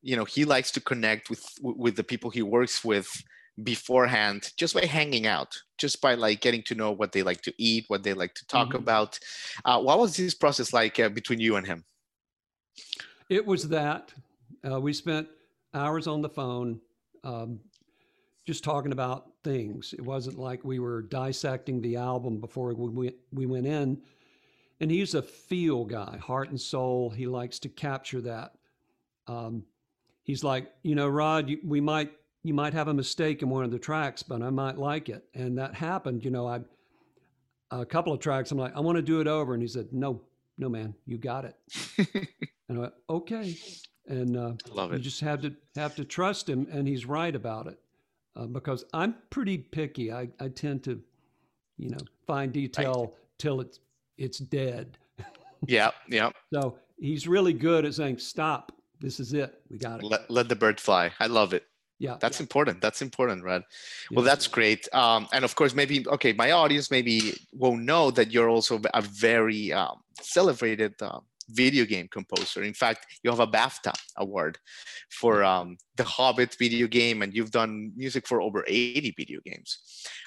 you 0.02 0.16
know, 0.16 0.26
he 0.26 0.46
likes 0.46 0.72
to 0.72 0.82
connect 0.82 1.30
with 1.30 1.46
with 1.62 1.96
the 1.96 2.04
people 2.04 2.30
he 2.30 2.42
works 2.42 2.84
with 2.84 3.10
beforehand 3.64 4.52
just 4.58 4.74
by 4.74 4.86
hanging 4.86 5.28
out 5.28 5.56
just 5.78 6.02
by 6.02 6.16
like 6.16 6.40
getting 6.40 6.64
to 6.64 6.74
know 6.74 6.92
what 6.92 7.12
they 7.12 7.22
like 7.22 7.42
to 7.42 7.54
eat 7.58 7.84
what 7.90 8.02
they 8.02 8.14
like 8.14 8.34
to 8.34 8.48
talk 8.48 8.70
Mhm. 8.70 8.76
about 8.76 9.20
uh, 9.66 9.80
what 9.80 10.00
was 10.00 10.16
this 10.16 10.34
process 10.34 10.72
like 10.72 10.98
uh, 11.00 11.10
between 11.10 11.40
you 11.40 11.58
and 11.58 11.68
him 11.68 11.84
It 13.32 13.46
was 13.46 13.70
that 13.70 14.14
uh, 14.70 14.82
we 14.82 14.92
spent 14.92 15.26
hours 15.74 16.06
on 16.06 16.22
the 16.22 16.28
phone, 16.28 16.82
um, 17.24 17.62
just 18.46 18.62
talking 18.62 18.92
about 18.92 19.32
things. 19.42 19.94
It 19.98 20.02
wasn't 20.02 20.38
like 20.38 20.66
we 20.66 20.80
were 20.80 21.04
dissecting 21.04 21.82
the 21.82 21.96
album 21.96 22.42
before 22.42 22.74
we 22.74 22.90
went, 22.90 23.16
we 23.32 23.46
went 23.46 23.68
in. 23.68 24.02
And 24.82 24.92
he's 24.92 25.16
a 25.16 25.22
feel 25.22 25.86
guy, 25.86 26.18
heart 26.18 26.50
and 26.50 26.60
soul. 26.60 27.10
He 27.10 27.26
likes 27.26 27.58
to 27.60 27.70
capture 27.70 28.20
that. 28.20 28.52
Um, 29.28 29.64
he's 30.24 30.44
like, 30.44 30.70
you 30.84 30.96
know, 30.96 31.08
Rod, 31.08 31.48
you, 31.48 31.60
we 31.64 31.80
might 31.80 32.12
you 32.44 32.54
might 32.54 32.74
have 32.74 32.90
a 32.90 32.94
mistake 32.94 33.42
in 33.42 33.50
one 33.50 33.64
of 33.64 33.72
the 33.72 33.80
tracks, 33.80 34.24
but 34.24 34.42
I 34.42 34.50
might 34.50 34.78
like 34.78 35.08
it. 35.08 35.24
And 35.34 35.58
that 35.58 35.74
happened. 35.74 36.26
You 36.26 36.32
know, 36.32 36.48
I 36.48 36.60
a 37.72 37.86
couple 37.86 38.12
of 38.12 38.20
tracks. 38.20 38.52
I'm 38.52 38.58
like, 38.58 38.76
I 38.76 38.82
want 38.82 38.98
to 38.98 39.02
do 39.02 39.22
it 39.22 39.28
over, 39.28 39.54
and 39.54 39.62
he 39.62 39.70
said, 39.70 39.94
No, 39.94 40.22
no, 40.58 40.70
man, 40.70 40.94
you 41.06 41.18
got 41.18 41.46
it. 41.46 42.28
And 42.70 42.78
I 42.78 42.82
went, 42.84 42.94
okay. 43.10 43.58
And 44.08 44.38
uh, 44.38 44.54
you 44.94 45.00
just 45.00 45.20
have 45.20 45.42
to 45.42 45.54
have 45.76 45.94
to 45.96 46.06
trust 46.06 46.48
him, 46.48 46.68
and 46.72 46.88
he's 46.88 47.06
right 47.06 47.36
about 47.36 47.68
it. 47.68 47.80
Uh, 48.34 48.46
because 48.46 48.86
I'm 48.94 49.16
pretty 49.30 49.58
picky. 49.58 50.10
I, 50.14 50.30
I 50.40 50.48
tend 50.48 50.84
to, 50.86 51.02
you 51.78 51.90
know, 51.90 51.98
find 52.26 52.54
detail 52.54 53.14
till 53.38 53.60
it's 53.60 53.80
it's 54.18 54.38
dead. 54.38 54.98
yeah 55.68 55.92
yeah 56.08 56.32
So 56.54 56.78
he's 56.98 57.28
really 57.28 57.52
good 57.52 57.84
at 57.84 57.94
saying, 57.94 58.20
"Stop. 58.20 58.72
This 59.02 59.20
is 59.20 59.34
it. 59.34 59.62
We 59.70 59.78
got 59.78 60.00
it." 60.00 60.06
let, 60.06 60.32
let 60.32 60.48
the 60.48 60.56
bird 60.56 60.80
fly 60.80 61.12
i 61.20 61.28
love 61.28 61.54
it 61.54 61.66
yeah, 62.02 62.18
that's 62.20 62.40
important 62.40 62.82
that's 62.82 63.02
important 63.02 63.44
Rod. 63.44 63.64
Well, 64.10 64.26
that's 64.26 64.48
great. 64.48 64.88
Um, 64.92 65.28
and 65.34 65.46
of 65.46 65.54
course, 65.56 65.76
maybe 65.76 66.06
okay, 66.08 66.34
my 66.34 66.52
audience 66.52 66.90
maybe 66.90 67.38
won't 67.54 67.84
know 67.84 68.10
that 68.12 68.32
you're 68.32 68.50
also 68.50 68.82
a 68.94 69.02
very 69.02 69.72
um, 69.72 70.02
celebrated 70.20 70.96
uh, 71.02 71.20
video 71.50 71.86
game 71.86 72.08
composer. 72.08 72.64
In 72.64 72.74
fact, 72.74 73.06
you 73.22 73.30
have 73.30 73.40
a 73.40 73.46
BAFTA 73.46 73.94
award 74.18 74.58
for 75.10 75.44
um, 75.44 75.78
the 75.98 76.04
Hobbit 76.04 76.56
video 76.58 76.88
game, 76.88 77.22
and 77.22 77.36
you've 77.36 77.52
done 77.52 77.92
music 77.96 78.28
for 78.28 78.42
over 78.42 78.66
80 78.68 79.14
video 79.16 79.40
games. 79.46 79.80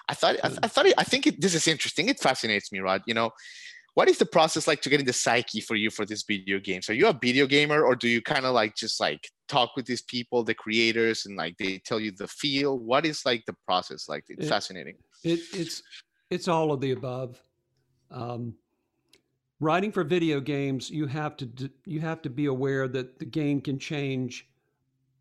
I 0.09 0.15
thought, 0.15 0.37
I, 0.45 0.51
I 0.63 0.69
thought, 0.69 0.87
it, 0.87 0.95
I 0.97 1.05
think 1.05 1.27
it, 1.27 1.41
this 1.41 1.55
is 1.55 1.67
interesting. 1.67 2.09
It 2.09 2.21
fascinates 2.21 2.71
me, 2.71 2.79
Rod. 2.79 3.03
You 3.07 3.15
know, 3.15 3.31
what 3.95 4.09
is 4.09 4.19
the 4.19 4.27
process 4.27 4.67
like 4.67 4.81
to 4.83 4.91
get 4.91 5.01
in 5.01 5.07
the 5.07 5.13
psyche 5.13 5.61
for 5.61 5.77
you 5.77 5.89
for 5.91 6.05
these 6.05 6.25
video 6.25 6.59
games? 6.59 6.89
Are 6.91 6.95
you 6.95 7.07
a 7.07 7.13
video 7.21 7.47
gamer, 7.47 7.83
or 7.85 7.95
do 7.95 8.09
you 8.09 8.21
kind 8.21 8.45
of 8.45 8.53
like 8.55 8.75
just 8.75 9.01
like 9.01 9.31
talk 9.49 9.77
with 9.77 9.87
these 9.87 10.03
people, 10.03 10.43
the 10.43 10.55
creators, 10.55 11.27
and 11.27 11.37
like 11.37 11.57
they 11.59 11.79
tell 11.79 12.01
you 12.01 12.11
the 12.11 12.27
feel? 12.27 12.79
What 12.79 13.07
is 13.07 13.25
like 13.25 13.45
the 13.47 13.55
process 13.67 14.09
like? 14.09 14.25
It's 14.29 14.47
It- 14.47 14.49
fascinating. 14.49 14.97
It, 15.23 15.41
it's 15.53 15.83
it's 16.31 16.49
all 16.49 16.73
of 16.73 16.81
the 16.81 16.91
above. 16.91 17.41
Um, 18.11 18.55
writing 19.61 19.93
for 19.93 20.05
video 20.05 20.41
games, 20.41 20.91
you 20.91 21.07
have 21.07 21.37
to 21.39 21.49
you 21.87 22.01
have 22.01 22.21
to 22.23 22.31
be 22.31 22.47
aware 22.47 22.89
that 22.89 23.19
the 23.19 23.25
game 23.25 23.61
can 23.61 23.79
change 23.79 24.49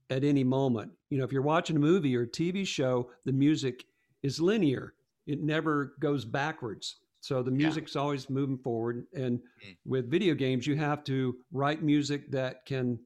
at 0.10 0.24
any 0.24 0.44
moment. 0.44 0.92
You 1.10 1.20
know, 1.20 1.24
if 1.24 1.32
you're 1.32 1.42
watching 1.44 1.76
a 1.76 1.80
movie 1.80 2.16
or 2.18 2.24
a 2.24 2.28
TV 2.28 2.66
show, 2.68 3.12
the 3.24 3.32
music 3.32 3.86
is 4.24 4.40
linear; 4.42 4.96
it 5.28 5.42
never 5.42 5.94
goes 6.00 6.26
backwards. 6.26 6.96
So 7.24 7.42
the 7.42 7.52
Yeah. 7.52 7.58
music's 7.58 7.96
always 7.96 8.30
moving 8.30 8.58
forward. 8.58 9.08
And 9.14 9.40
Mm. 9.64 9.78
with 9.86 10.12
video 10.12 10.36
games, 10.36 10.68
you 10.68 10.76
have 10.76 11.04
to 11.06 11.38
write 11.52 11.82
music 11.82 12.30
that 12.32 12.66
can 12.66 13.00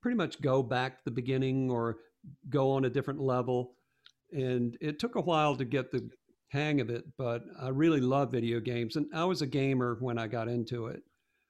pretty 0.00 0.16
much 0.16 0.40
go 0.40 0.62
back 0.62 0.98
to 0.98 1.04
the 1.04 1.10
beginning 1.10 1.70
or 1.70 1.98
go 2.48 2.70
on 2.70 2.86
a 2.86 2.90
different 2.90 3.20
level. 3.20 3.76
And 4.32 4.78
it 4.80 4.98
took 4.98 5.16
a 5.16 5.20
while 5.20 5.56
to 5.56 5.66
get 5.66 5.90
the 5.90 6.08
hang 6.48 6.80
of 6.80 6.90
it, 6.90 7.04
but 7.18 7.44
I 7.60 7.68
really 7.68 8.00
love 8.00 8.32
video 8.32 8.58
games, 8.60 8.96
and 8.96 9.06
I 9.14 9.24
was 9.24 9.42
a 9.42 9.46
gamer 9.46 9.96
when 10.00 10.18
I 10.18 10.28
got 10.28 10.48
into 10.48 10.86
it. 10.86 11.02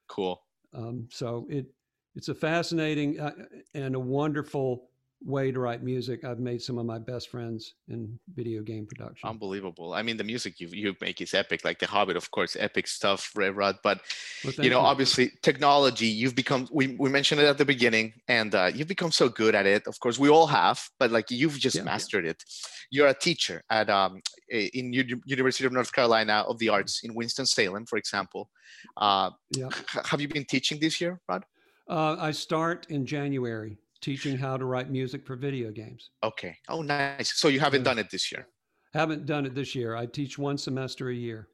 Cool. 0.07 0.41
Um, 0.73 1.07
so 1.11 1.45
it 1.49 1.67
it's 2.15 2.29
a 2.29 2.35
fascinating 2.35 3.19
uh, 3.19 3.31
and 3.73 3.95
a 3.95 3.99
wonderful 3.99 4.89
way 5.25 5.51
to 5.51 5.59
write 5.59 5.81
music. 5.83 6.23
I've 6.25 6.39
made 6.39 6.61
some 6.61 6.77
of 6.77 6.85
my 6.85 6.99
best 6.99 7.29
friends 7.29 7.75
in 7.87 8.19
video 8.35 8.61
game 8.61 8.85
production. 8.85 9.29
Unbelievable. 9.29 9.93
I 9.93 10.01
mean, 10.01 10.17
the 10.17 10.23
music 10.23 10.59
you 10.59 10.67
you 10.71 10.95
make 11.01 11.21
is 11.21 11.33
epic. 11.33 11.63
Like 11.63 11.79
The 11.79 11.87
Hobbit, 11.87 12.17
of 12.17 12.29
course, 12.31 12.55
epic 12.59 12.87
stuff, 12.87 13.31
Ray 13.35 13.49
Rod. 13.49 13.77
But 13.83 14.01
Well, 14.43 14.53
you 14.61 14.69
know, 14.69 14.79
obviously, 14.79 15.31
technology. 15.41 16.07
You've 16.07 16.35
become. 16.35 16.67
We 16.71 16.95
we 16.99 17.09
mentioned 17.09 17.41
it 17.41 17.45
at 17.45 17.57
the 17.57 17.65
beginning, 17.65 18.13
and 18.27 18.53
uh, 18.53 18.71
you've 18.73 18.87
become 18.87 19.11
so 19.11 19.29
good 19.29 19.55
at 19.55 19.65
it. 19.65 19.87
Of 19.87 19.99
course, 19.99 20.19
we 20.19 20.29
all 20.29 20.47
have, 20.47 20.79
but 20.99 21.11
like 21.11 21.31
you've 21.31 21.57
just 21.57 21.77
Yeah. 21.77 21.83
mastered 21.83 22.25
it. 22.25 22.43
You're 22.91 23.07
a 23.07 23.13
teacher 23.27 23.63
at 23.69 23.89
um 23.89 24.21
in 24.49 24.93
U- 24.93 25.21
University 25.25 25.65
of 25.65 25.71
North 25.73 25.91
Carolina 25.93 26.43
of 26.47 26.59
the 26.59 26.69
Arts 26.69 27.01
in 27.03 27.13
Winston 27.15 27.45
Salem, 27.45 27.85
for 27.85 27.97
example. 27.97 28.49
Uh, 28.97 29.31
Yeah. 29.51 29.69
h- 29.71 30.05
have 30.11 30.19
you 30.21 30.27
been 30.27 30.45
teaching 30.45 30.79
this 30.79 30.99
year, 31.01 31.21
Rod? 31.29 31.43
Uh, 31.89 32.15
I 32.19 32.31
start 32.31 32.87
in 32.89 33.05
January 33.05 33.77
teaching 34.03 34.37
how 34.37 34.57
to 34.57 34.65
write 34.65 34.91
music 34.91 35.25
for 35.25 35.35
video 35.35 35.71
games. 35.71 36.11
Okay. 36.23 36.57
Oh, 36.67 36.81
nice. 36.81 37.33
So 37.39 37.47
you 37.47 37.59
haven't 37.59 37.81
Yeah. 37.81 37.85
done 37.91 37.99
it 37.99 38.09
this 38.11 38.31
year. 38.31 38.47
Haven't 38.93 39.25
done 39.25 39.45
it 39.47 39.55
this 39.55 39.73
year. 39.73 39.95
I 39.95 40.05
teach 40.05 40.37
one 40.37 40.57
semester 40.57 41.09
a 41.09 41.15
year. 41.15 41.47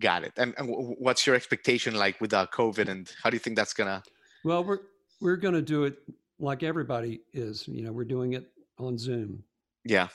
Got 0.00 0.22
it. 0.24 0.32
And, 0.36 0.54
and 0.56 0.68
what's 0.98 1.26
your 1.26 1.34
expectation 1.36 1.94
like 1.96 2.20
with 2.20 2.32
uh, 2.32 2.46
COVID, 2.54 2.88
and 2.88 3.12
how 3.22 3.28
do 3.30 3.34
you 3.34 3.40
think 3.40 3.56
that's 3.56 3.74
gonna? 3.74 4.02
Well, 4.44 4.62
we're 4.64 4.78
we're 5.20 5.36
going 5.36 5.54
to 5.54 5.62
do 5.62 5.82
it 5.84 5.98
like 6.38 6.62
everybody 6.62 7.20
is. 7.32 7.66
You 7.66 7.82
know, 7.82 7.92
we're 7.92 8.04
doing 8.04 8.34
it 8.34 8.46
on 8.78 8.96
Zoom, 8.96 9.42
Yeah. 9.84 10.08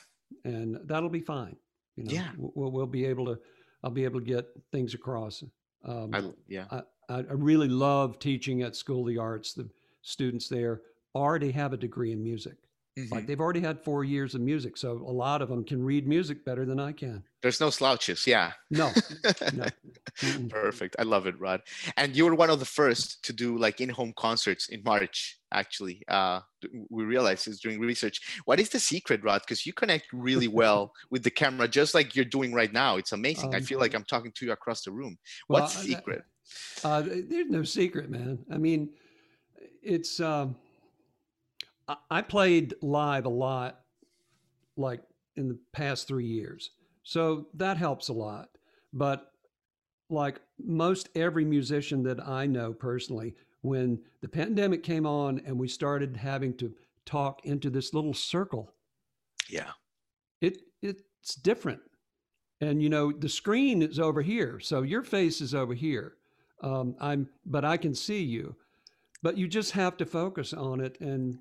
and 0.44 0.78
that'll 0.84 1.10
be 1.10 1.20
fine. 1.20 1.56
You 1.96 2.04
know, 2.04 2.12
Yeah. 2.12 2.30
we'll, 2.38 2.72
we'll 2.72 2.86
be 2.86 3.04
able 3.04 3.26
to. 3.26 3.38
I'll 3.82 3.90
be 3.90 4.04
able 4.04 4.20
to 4.20 4.26
get 4.26 4.46
things 4.72 4.94
across. 4.94 5.44
Um, 5.84 6.14
I, 6.14 6.22
yeah. 6.48 6.64
I, 6.70 6.82
I 7.18 7.20
really 7.34 7.68
love 7.68 8.18
teaching 8.18 8.62
at 8.62 8.74
School 8.74 9.02
of 9.02 9.08
the 9.08 9.18
Arts. 9.18 9.52
The 9.52 9.68
students 10.00 10.48
there 10.48 10.80
already 11.14 11.50
have 11.52 11.72
a 11.72 11.76
degree 11.76 12.12
in 12.12 12.22
music. 12.22 12.56
Mm-hmm. 12.98 13.12
Like 13.12 13.26
they've 13.26 13.40
already 13.40 13.60
had 13.60 13.80
four 13.80 14.04
years 14.04 14.36
of 14.36 14.40
music, 14.40 14.76
so 14.76 14.92
a 14.92 15.10
lot 15.10 15.42
of 15.42 15.48
them 15.48 15.64
can 15.64 15.82
read 15.82 16.06
music 16.06 16.44
better 16.44 16.64
than 16.64 16.78
I 16.78 16.92
can. 16.92 17.24
There's 17.42 17.60
no 17.60 17.70
slouches, 17.70 18.24
yeah. 18.24 18.52
No, 18.70 18.92
no. 19.52 19.66
Perfect. 20.48 20.94
I 20.96 21.02
love 21.02 21.26
it, 21.26 21.38
Rod. 21.40 21.62
And 21.96 22.16
you 22.16 22.24
were 22.24 22.36
one 22.36 22.50
of 22.50 22.60
the 22.60 22.64
first 22.64 23.24
to 23.24 23.32
do 23.32 23.58
like 23.58 23.80
in-home 23.80 24.12
concerts 24.16 24.68
in 24.68 24.80
March. 24.84 25.40
Actually, 25.52 26.02
uh, 26.06 26.40
we 26.88 27.02
realized 27.02 27.48
is 27.48 27.58
doing 27.58 27.80
research. 27.80 28.20
What 28.44 28.60
is 28.60 28.68
the 28.68 28.78
secret, 28.78 29.24
Rod? 29.24 29.40
Because 29.40 29.66
you 29.66 29.72
connect 29.72 30.06
really 30.12 30.48
well 30.62 30.92
with 31.10 31.24
the 31.24 31.30
camera, 31.30 31.66
just 31.66 31.94
like 31.94 32.14
you're 32.14 32.24
doing 32.24 32.54
right 32.54 32.72
now. 32.72 32.96
It's 32.96 33.12
amazing. 33.12 33.48
Um, 33.48 33.56
I 33.56 33.60
feel 33.60 33.80
like 33.80 33.94
I'm 33.94 34.04
talking 34.04 34.30
to 34.36 34.46
you 34.46 34.52
across 34.52 34.84
the 34.84 34.92
room. 34.92 35.18
What's 35.48 35.74
well, 35.74 35.82
the 35.84 35.88
secret? 35.88 36.22
Uh, 36.84 37.02
there's 37.02 37.50
no 37.50 37.64
secret, 37.64 38.08
man. 38.08 38.38
I 38.52 38.58
mean, 38.58 38.90
it's. 39.82 40.20
Um, 40.20 40.54
I 42.10 42.22
played 42.22 42.74
live 42.80 43.26
a 43.26 43.30
lot, 43.30 43.80
like 44.76 45.02
in 45.36 45.48
the 45.48 45.58
past 45.72 46.08
three 46.08 46.26
years. 46.26 46.70
So 47.02 47.48
that 47.54 47.76
helps 47.76 48.08
a 48.08 48.12
lot. 48.12 48.48
But 48.92 49.32
like 50.08 50.40
most 50.58 51.08
every 51.14 51.44
musician 51.44 52.02
that 52.04 52.26
I 52.26 52.46
know 52.46 52.72
personally, 52.72 53.34
when 53.62 54.00
the 54.20 54.28
pandemic 54.28 54.82
came 54.82 55.06
on 55.06 55.40
and 55.46 55.58
we 55.58 55.68
started 55.68 56.16
having 56.16 56.56
to 56.58 56.72
talk 57.04 57.44
into 57.44 57.70
this 57.70 57.92
little 57.92 58.14
circle, 58.14 58.72
yeah, 59.48 59.72
it 60.40 60.62
it's 60.82 61.34
different. 61.34 61.80
And 62.60 62.82
you 62.82 62.88
know 62.88 63.12
the 63.12 63.28
screen 63.28 63.82
is 63.82 63.98
over 63.98 64.22
here, 64.22 64.60
so 64.60 64.82
your 64.82 65.02
face 65.02 65.40
is 65.40 65.54
over 65.54 65.74
here. 65.74 66.14
Um, 66.62 66.94
I'm, 67.00 67.28
but 67.44 67.64
I 67.64 67.76
can 67.76 67.94
see 67.94 68.22
you. 68.22 68.56
But 69.22 69.36
you 69.38 69.48
just 69.48 69.72
have 69.72 69.96
to 69.98 70.06
focus 70.06 70.52
on 70.52 70.80
it 70.80 71.00
and 71.00 71.38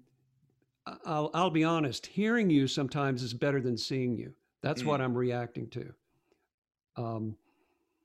I'll, 1.05 1.29
I'll 1.33 1.49
be 1.49 1.63
honest, 1.63 2.05
hearing 2.05 2.49
you 2.49 2.67
sometimes 2.67 3.23
is 3.23 3.33
better 3.33 3.61
than 3.61 3.77
seeing 3.77 4.17
you. 4.17 4.33
That's 4.61 4.83
mm. 4.83 4.87
what 4.87 5.01
I'm 5.01 5.15
reacting 5.15 5.69
to. 5.69 5.93
Um, 6.97 7.35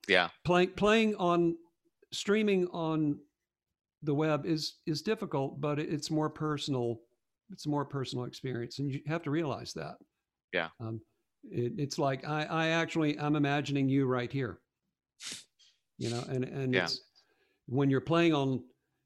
yeah. 0.06 0.28
Playing, 0.44 0.70
playing 0.70 1.14
on 1.16 1.56
streaming 2.12 2.68
on 2.68 3.18
the 4.02 4.14
web 4.14 4.46
is, 4.46 4.76
is 4.86 5.02
difficult, 5.02 5.60
but 5.60 5.78
it's 5.78 6.10
more 6.10 6.30
personal. 6.30 7.00
It's 7.50 7.66
a 7.66 7.68
more 7.68 7.84
personal 7.84 8.24
experience. 8.26 8.78
And 8.78 8.92
you 8.92 9.00
have 9.06 9.22
to 9.22 9.30
realize 9.30 9.72
that. 9.74 9.96
Yeah. 10.52 10.68
Um, 10.80 11.00
it, 11.50 11.72
it's 11.78 11.98
like, 11.98 12.26
I, 12.26 12.44
I 12.44 12.66
actually, 12.68 13.18
I'm 13.18 13.36
imagining 13.36 13.88
you 13.88 14.06
right 14.06 14.32
here, 14.32 14.60
you 15.98 16.10
know, 16.10 16.24
and, 16.28 16.44
and 16.44 16.74
yeah. 16.74 16.84
it's 16.84 17.00
when 17.66 17.90
you're 17.90 18.00
playing 18.00 18.34
on, 18.34 18.62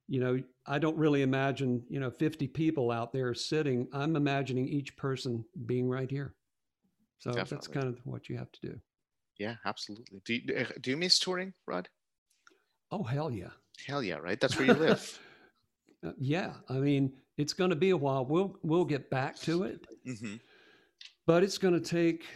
you 0.09 0.21
know, 0.21 0.42
I 0.66 0.78
don't 0.78 0.97
really 0.97 1.23
imagine, 1.23 1.82
you 1.88 2.00
know, 2.00 2.11
50 2.11 2.47
people 2.49 2.90
out 2.90 3.12
there 3.12 3.35
sitting. 3.35 3.88
I'm 3.92 4.16
imagining 4.16 4.68
each 4.68 4.97
person 4.97 5.44
being 5.66 5.88
right 5.88 6.11
here. 6.11 6.35
So 7.18 7.30
Definitely. 7.30 7.56
that's 7.56 7.68
kind 7.68 7.87
of 7.87 8.00
what 8.04 8.28
you 8.28 8.37
have 8.37 8.50
to 8.52 8.61
do. 8.61 8.80
Yeah, 9.38 9.54
absolutely. 9.64 10.21
Do 10.25 10.35
you, 10.35 10.56
uh, 10.56 10.64
do 10.80 10.90
you 10.90 10.97
miss 10.97 11.18
touring, 11.18 11.52
Rod? 11.66 11.88
Oh, 12.90 13.02
hell 13.02 13.30
yeah. 13.30 13.50
Hell 13.87 14.02
yeah, 14.02 14.16
right? 14.16 14.40
That's 14.40 14.56
where 14.59 14.66
you 14.66 14.75
live. 14.75 15.18
uh, 16.06 16.12
yeah. 16.18 16.54
I 16.68 16.75
mean, 16.75 17.12
it's 17.38 17.52
going 17.52 17.71
to 17.71 17.76
be 17.76 17.90
a 17.90 17.97
while. 17.97 18.25
We'll, 18.25 18.56
we'll 18.62 18.85
get 18.85 19.09
back 19.09 19.37
to 19.40 19.62
it. 19.64 19.87
Mm-hmm. 20.06 20.37
But 21.26 21.42
it's 21.42 21.59
going 21.59 21.75
to 21.75 21.80
take, 21.80 22.26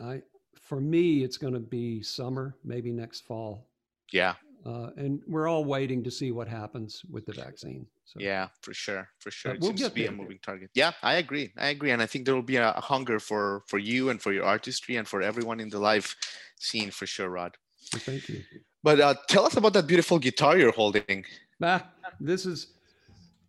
I, 0.00 0.22
for 0.54 0.80
me, 0.80 1.24
it's 1.24 1.36
going 1.36 1.54
to 1.54 1.60
be 1.60 2.02
summer, 2.02 2.56
maybe 2.64 2.92
next 2.92 3.26
fall. 3.26 3.66
Yeah. 4.12 4.34
Uh, 4.66 4.88
and 4.96 5.20
we're 5.26 5.46
all 5.46 5.64
waiting 5.64 6.02
to 6.02 6.10
see 6.10 6.32
what 6.32 6.48
happens 6.48 7.02
with 7.10 7.26
the 7.26 7.32
vaccine. 7.32 7.86
So. 8.06 8.18
Yeah, 8.18 8.48
for 8.62 8.72
sure, 8.72 9.08
for 9.18 9.30
sure. 9.30 9.52
But 9.52 9.56
it 9.56 9.60
we'll 9.60 9.70
seems 9.70 9.88
to 9.88 9.90
be 9.90 10.02
there. 10.02 10.12
a 10.12 10.14
moving 10.14 10.38
target. 10.42 10.70
Yeah, 10.74 10.92
I 11.02 11.14
agree. 11.14 11.52
I 11.58 11.68
agree, 11.68 11.90
and 11.90 12.00
I 12.00 12.06
think 12.06 12.24
there 12.24 12.34
will 12.34 12.42
be 12.42 12.56
a, 12.56 12.70
a 12.72 12.80
hunger 12.80 13.18
for 13.18 13.62
for 13.66 13.78
you 13.78 14.08
and 14.10 14.20
for 14.20 14.32
your 14.32 14.44
artistry 14.44 14.96
and 14.96 15.06
for 15.06 15.20
everyone 15.22 15.60
in 15.60 15.68
the 15.68 15.78
live 15.78 16.14
scene 16.58 16.90
for 16.90 17.06
sure, 17.06 17.28
Rod. 17.28 17.56
thank 17.92 18.28
you. 18.28 18.42
But 18.82 19.00
uh, 19.00 19.14
tell 19.28 19.44
us 19.46 19.56
about 19.56 19.72
that 19.74 19.86
beautiful 19.86 20.18
guitar 20.18 20.56
you're 20.58 20.72
holding. 20.72 21.24
Ah, 21.62 21.86
this 22.20 22.44
is 22.46 22.74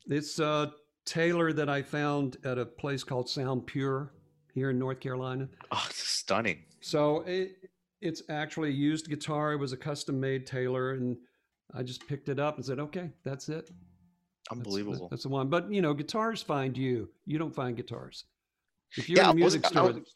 it's 0.08 0.40
uh, 0.40 0.68
Taylor 1.06 1.54
that 1.54 1.70
I 1.70 1.82
found 1.82 2.38
at 2.44 2.58
a 2.58 2.66
place 2.66 3.04
called 3.04 3.30
Sound 3.30 3.66
Pure 3.66 4.12
here 4.54 4.70
in 4.70 4.80
North 4.80 5.00
Carolina. 5.00 5.48
Oh, 5.72 5.88
stunning. 5.92 6.64
So 6.82 7.22
it, 7.28 7.65
it's 8.06 8.22
actually 8.30 8.70
a 8.70 8.74
used 8.74 9.10
guitar. 9.10 9.54
It 9.54 9.58
was 9.58 9.74
a 9.74 9.78
custom 9.78 10.20
made 10.20 10.46
Taylor, 10.46 10.92
and 10.92 11.18
I 11.74 11.84
just 11.84 12.08
picked 12.08 12.30
it 12.30 12.40
up 12.40 12.58
and 12.58 12.66
said, 12.66 12.80
"Okay, 12.80 13.10
that's 13.24 13.50
it." 13.50 13.72
Unbelievable. 14.52 14.94
That's, 14.94 15.10
that's, 15.10 15.24
the 15.24 15.30
one. 15.30 15.50
But 15.50 15.72
you 15.72 15.82
know, 15.82 15.94
guitars 15.94 16.42
find 16.42 16.78
you. 16.78 17.10
You 17.26 17.40
don't 17.40 17.54
find 17.54 17.76
guitars. 17.76 18.26
If 18.96 19.10
you're 19.10 19.18
yeah, 19.18 19.32
in 19.32 19.38
a 19.38 19.40
music 19.40 19.66
store, 19.66 19.92
was, 19.92 20.14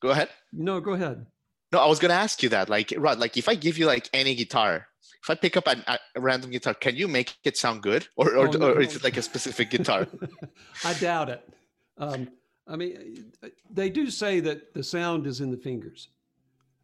go 0.00 0.10
ahead. 0.10 0.28
No, 0.52 0.80
go 0.80 0.92
ahead. 0.92 1.26
No, 1.72 1.80
I 1.80 1.86
was 1.86 1.98
gonna 1.98 2.14
ask 2.14 2.42
you 2.42 2.48
that. 2.50 2.68
Like, 2.68 2.94
Rod, 2.96 3.18
like 3.18 3.36
if 3.36 3.48
I 3.48 3.56
give 3.56 3.76
you 3.76 3.86
like 3.86 4.08
any 4.12 4.34
guitar, 4.36 4.86
if 5.22 5.28
I 5.28 5.34
pick 5.34 5.56
up 5.56 5.66
a, 5.66 5.98
a 6.14 6.20
random 6.20 6.50
guitar, 6.50 6.74
can 6.74 6.94
you 6.94 7.08
make 7.08 7.34
it 7.44 7.56
sound 7.56 7.82
good, 7.82 8.06
or 8.16 8.36
or, 8.36 8.48
oh, 8.48 8.52
no, 8.52 8.72
or 8.72 8.80
is 8.80 8.96
it 8.96 9.04
like 9.04 9.16
a 9.16 9.22
specific 9.22 9.70
guitar? 9.70 10.06
I 10.84 10.94
doubt 10.94 11.28
it. 11.28 11.42
Um, 11.98 12.28
I 12.68 12.76
mean, 12.76 13.32
they 13.68 13.90
do 13.90 14.10
say 14.10 14.40
that 14.40 14.74
the 14.74 14.82
sound 14.82 15.26
is 15.26 15.40
in 15.40 15.50
the 15.50 15.56
fingers. 15.56 16.08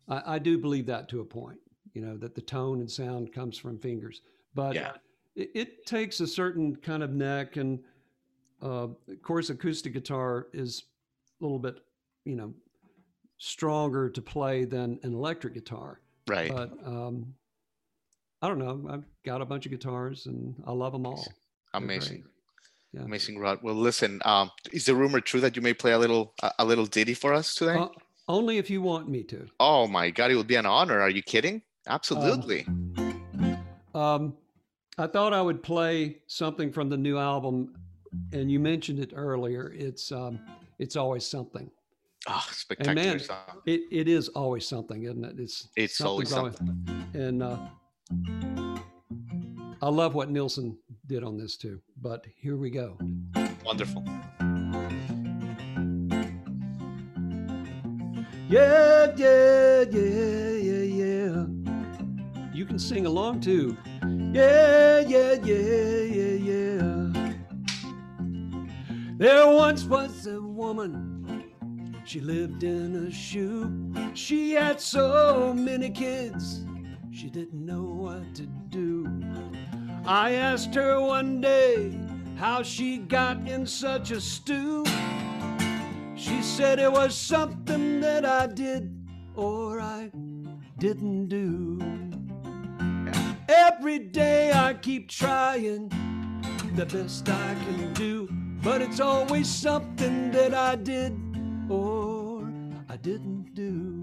I, 0.09 0.35
I, 0.35 0.39
do 0.39 0.59
believe 0.59 0.87
that 0.87 1.09
to 1.11 1.21
a 1.21 1.25
point, 1.25 1.59
you 1.93 2.03
know, 2.03 2.17
that 2.19 2.35
the 2.35 2.41
tone 2.41 2.81
and 2.81 2.91
sound 2.91 3.33
comes 3.33 3.57
from 3.57 3.79
fingers. 3.79 4.21
But 4.55 4.75
yeah. 4.75 4.93
it, 5.35 5.51
it, 5.55 5.87
takes 5.87 6.21
a 6.21 6.27
certain 6.27 6.77
kind 6.77 7.03
of 7.03 7.11
neck, 7.13 7.57
and 7.57 7.81
uh, 8.63 8.89
of 8.89 9.23
course, 9.23 9.51
acoustic 9.51 9.93
guitar 9.93 10.49
is 10.53 10.85
a 11.41 11.45
little 11.45 11.59
bit, 11.59 11.81
you 12.25 12.37
know, 12.37 12.53
stronger 13.39 14.09
to 14.11 14.23
play 14.23 14.65
than 14.65 14.99
an 15.03 15.15
electric 15.15 15.55
guitar. 15.55 16.01
Right. 16.29 16.51
But 16.51 16.71
um, 16.85 17.35
I 18.43 18.49
don't 18.49 18.59
know. 18.59 18.87
I've 18.91 19.05
got 19.25 19.41
a 19.41 19.45
bunch 19.45 19.67
of 19.67 19.73
guitars, 19.73 20.27
and 20.27 20.55
I 20.67 20.73
love 20.73 20.93
them 20.93 21.07
all. 21.07 21.27
Amazing. 21.75 22.25
Yeah. 22.93 23.03
Amazing, 23.03 23.39
Rod. 23.39 23.59
Well, 23.63 23.75
listen. 23.75 24.21
Um, 24.25 24.51
is 24.73 24.87
the 24.87 24.95
rumor 24.95 25.21
true 25.21 25.41
that 25.41 25.57
you 25.57 25.63
may 25.63 25.75
play 25.75 25.93
a 25.93 25.99
little 25.99 26.33
a, 26.43 26.53
a 26.61 26.65
little 26.65 26.87
ditty 26.87 27.15
for 27.15 27.35
us 27.35 27.55
today? 27.55 27.77
Uh, 27.77 27.89
only 28.29 28.59
if 28.59 28.71
you 28.71 28.83
want 28.83 29.09
me 29.09 29.23
to. 29.25 29.47
Oh 29.61 29.87
my 29.87 30.11
God, 30.11 30.31
it 30.31 30.37
would 30.37 30.47
be 30.47 30.57
an 30.57 30.67
honor. 30.67 31.01
Are 31.01 31.11
you 31.11 31.23
kidding? 31.23 31.63
Absolutely. 31.87 32.65
Um, 32.67 33.21
um, 33.95 34.37
I 34.99 35.07
thought 35.07 35.33
I 35.33 35.43
would 35.43 35.63
play 35.63 36.19
something 36.27 36.73
from 36.73 36.89
the 36.89 36.97
new 36.97 37.19
album, 37.19 37.75
and 38.33 38.51
you 38.51 38.61
mentioned 38.61 38.99
it 39.01 39.13
earlier. 39.15 39.73
It's 39.77 40.13
um, 40.13 40.41
it's 40.79 40.97
always 40.97 41.27
something. 41.27 41.71
Oh, 42.27 42.45
spectacular 42.51 42.99
and 43.01 43.11
man, 43.11 43.21
song. 43.21 43.61
It, 43.67 43.83
it 43.91 44.09
is 44.09 44.29
always 44.29 44.67
something, 44.67 45.03
isn't 45.03 45.25
it? 45.25 45.39
It's 45.39 45.69
it's 45.77 46.01
always 46.01 46.31
something. 46.31 46.87
and 47.13 47.43
uh, 47.43 47.59
I 49.83 49.89
love 49.89 50.15
what 50.15 50.33
Neilson 50.33 50.77
did 51.07 51.23
on 51.23 51.37
this 51.37 51.57
too. 51.57 51.81
But 52.01 52.25
here 52.41 52.57
we 52.57 52.71
go. 52.71 52.97
Wonderful. 53.65 54.05
Yeah, 58.47 59.11
yeah, 59.17 59.85
yeah, 59.91 60.51
yeah, 60.51 60.83
yeah. 60.83 61.47
You 62.53 62.67
can 62.67 62.79
sing 62.79 63.07
along 63.07 63.41
too. 63.41 63.77
Yeah, 64.33 65.01
yeah, 65.01 65.33
yeah, 65.43 66.03
yeah, 66.03 66.37
yeah. 66.51 67.35
There 69.17 69.47
once 69.47 69.85
was 69.85 70.27
a 70.27 70.43
woman. 70.43 71.45
She 72.05 72.21
lived 72.21 72.65
in 72.65 73.07
a 73.07 73.11
shoe. 73.11 73.73
She 74.13 74.53
had 74.53 74.79
so 74.79 75.55
many 75.57 75.89
kids. 75.89 76.67
She 77.13 77.31
didn't 77.31 77.65
know 77.65 77.83
what 77.83 78.35
to 78.35 78.43
do. 78.69 79.23
I 80.05 80.33
asked 80.33 80.75
her 80.75 81.01
one 81.01 81.41
day 81.41 81.99
how 82.37 82.63
she 82.63 82.99
got 82.99 83.49
in 83.49 83.67
such 83.67 84.11
a 84.11 84.21
stew. 84.21 84.85
She 86.25 86.41
said 86.41 86.79
it 86.79 86.91
was 86.91 87.15
something 87.15 88.01
that 88.01 88.25
I 88.25 88.47
did 88.47 88.91
or 89.37 89.79
I 89.79 90.11
didn't 90.79 91.29
do. 91.29 91.79
Every 93.47 93.99
day 93.99 94.51
I 94.51 94.73
keep 94.73 95.11
trying 95.11 95.91
the 96.77 96.87
best 96.87 97.29
I 97.29 97.55
can 97.67 97.93
do, 97.93 98.27
but 98.63 98.81
it's 98.81 99.01
always 99.01 99.51
something 99.51 100.31
that 100.31 100.55
I 100.55 100.77
did 100.77 101.13
or 101.69 102.51
I 102.89 102.97
didn't 102.97 103.55
do. 103.55 104.03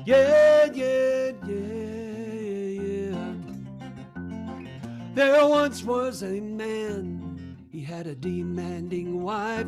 Yeah, 0.05 0.65
yeah. 0.71 1.24
There 5.15 5.47
once 5.47 5.81
was 5.81 6.23
a 6.23 6.41
man, 6.41 7.57
he 7.69 7.81
had 7.81 8.05
a 8.05 8.15
demanding 8.15 9.23
wife. 9.23 9.65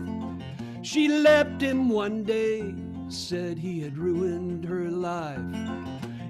She 0.82 1.08
left 1.08 1.62
him 1.62 1.88
one 1.88 2.24
day, 2.24 2.76
said 3.08 3.58
he 3.58 3.80
had 3.80 3.98
ruined 3.98 4.66
her 4.66 4.92
life. 4.92 5.40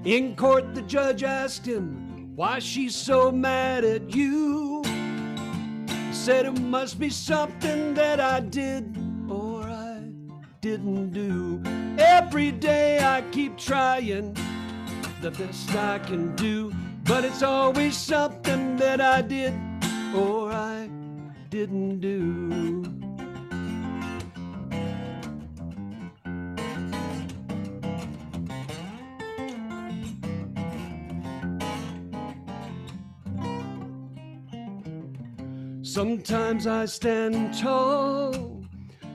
In 0.05 0.35
court, 0.35 0.75
the 0.75 0.83
judge 0.83 1.23
asked 1.23 1.65
him 1.65 2.31
why 2.35 2.59
she's 2.59 2.95
so 2.95 3.31
mad 3.31 3.83
at 3.83 4.13
you. 4.13 4.83
Said 6.11 6.45
it 6.45 6.61
must 6.61 6.99
be 6.99 7.09
something 7.09 7.95
that 7.95 8.19
I 8.19 8.41
did 8.41 8.95
or 9.27 9.63
I 9.63 10.11
didn't 10.61 11.09
do. 11.09 11.63
Every 11.97 12.51
day 12.51 12.99
I 12.99 13.23
keep 13.31 13.57
trying 13.57 14.37
the 15.23 15.31
best 15.31 15.73
I 15.73 15.97
can 15.97 16.35
do, 16.35 16.71
but 17.07 17.23
it's 17.23 17.41
always 17.41 17.95
something 17.95 18.75
that 18.75 18.99
I 18.99 19.21
did 19.21 19.53
or 20.13 20.51
I 20.51 20.89
didn't 21.49 22.01
do. 22.01 22.83
Sometimes 35.81 36.67
I 36.67 36.85
stand 36.85 37.57
tall, 37.57 38.61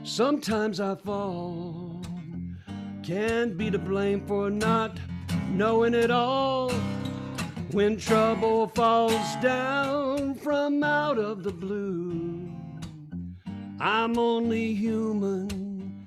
sometimes 0.02 0.80
I 0.80 0.94
fall. 0.96 2.02
Can't 3.02 3.58
be 3.58 3.70
to 3.70 3.78
blame 3.78 4.26
for 4.26 4.48
not 4.48 4.98
knowing 5.50 5.92
it 5.92 6.10
all. 6.10 6.72
When 7.72 7.96
trouble 7.96 8.68
falls 8.68 9.36
down 9.36 10.34
from 10.34 10.84
out 10.84 11.18
of 11.18 11.42
the 11.42 11.52
blue, 11.52 12.50
I'm 13.80 14.18
only 14.18 14.74
human. 14.74 16.06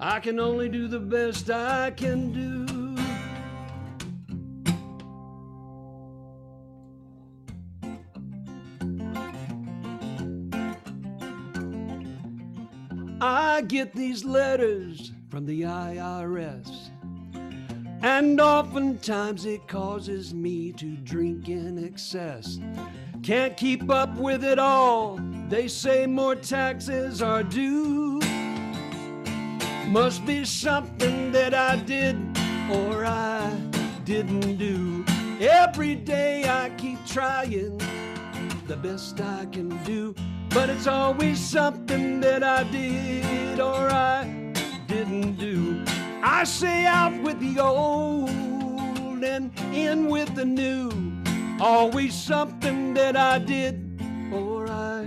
I 0.00 0.18
can 0.20 0.40
only 0.40 0.70
do 0.70 0.88
the 0.88 0.98
best 0.98 1.50
I 1.50 1.90
can 1.90 2.32
do. 2.32 2.96
I 13.20 13.60
get 13.60 13.92
these 13.92 14.24
letters 14.24 15.12
from 15.28 15.44
the 15.44 15.62
IRS. 15.62 16.83
And 18.04 18.38
oftentimes 18.38 19.46
it 19.46 19.66
causes 19.66 20.34
me 20.34 20.72
to 20.72 20.94
drink 20.94 21.48
in 21.48 21.82
excess. 21.82 22.58
Can't 23.22 23.56
keep 23.56 23.88
up 23.88 24.14
with 24.18 24.44
it 24.44 24.58
all. 24.58 25.18
They 25.48 25.68
say 25.68 26.06
more 26.06 26.34
taxes 26.34 27.22
are 27.22 27.42
due. 27.42 28.20
Must 29.86 30.22
be 30.26 30.44
something 30.44 31.32
that 31.32 31.54
I 31.54 31.76
did 31.76 32.16
or 32.70 33.06
I 33.06 33.48
didn't 34.04 34.58
do. 34.58 35.02
Every 35.40 35.94
day 35.94 36.44
I 36.46 36.68
keep 36.76 36.98
trying 37.06 37.78
the 38.66 38.76
best 38.76 39.18
I 39.18 39.46
can 39.46 39.82
do, 39.84 40.14
but 40.50 40.68
it's 40.68 40.86
always 40.86 41.40
something 41.40 42.20
that 42.20 42.42
I 42.42 42.64
did 42.64 43.60
or 43.60 43.88
I 43.88 44.52
didn't 44.88 45.36
do. 45.36 45.93
I 46.26 46.44
say 46.44 46.86
out 46.86 47.20
with 47.22 47.38
the 47.38 47.60
old 47.60 48.30
and 49.22 49.52
in 49.74 50.08
with 50.08 50.34
the 50.34 50.46
new. 50.46 50.90
Always 51.60 52.14
something 52.14 52.94
that 52.94 53.14
I 53.14 53.38
did 53.40 54.00
or 54.32 54.66
I 54.66 55.04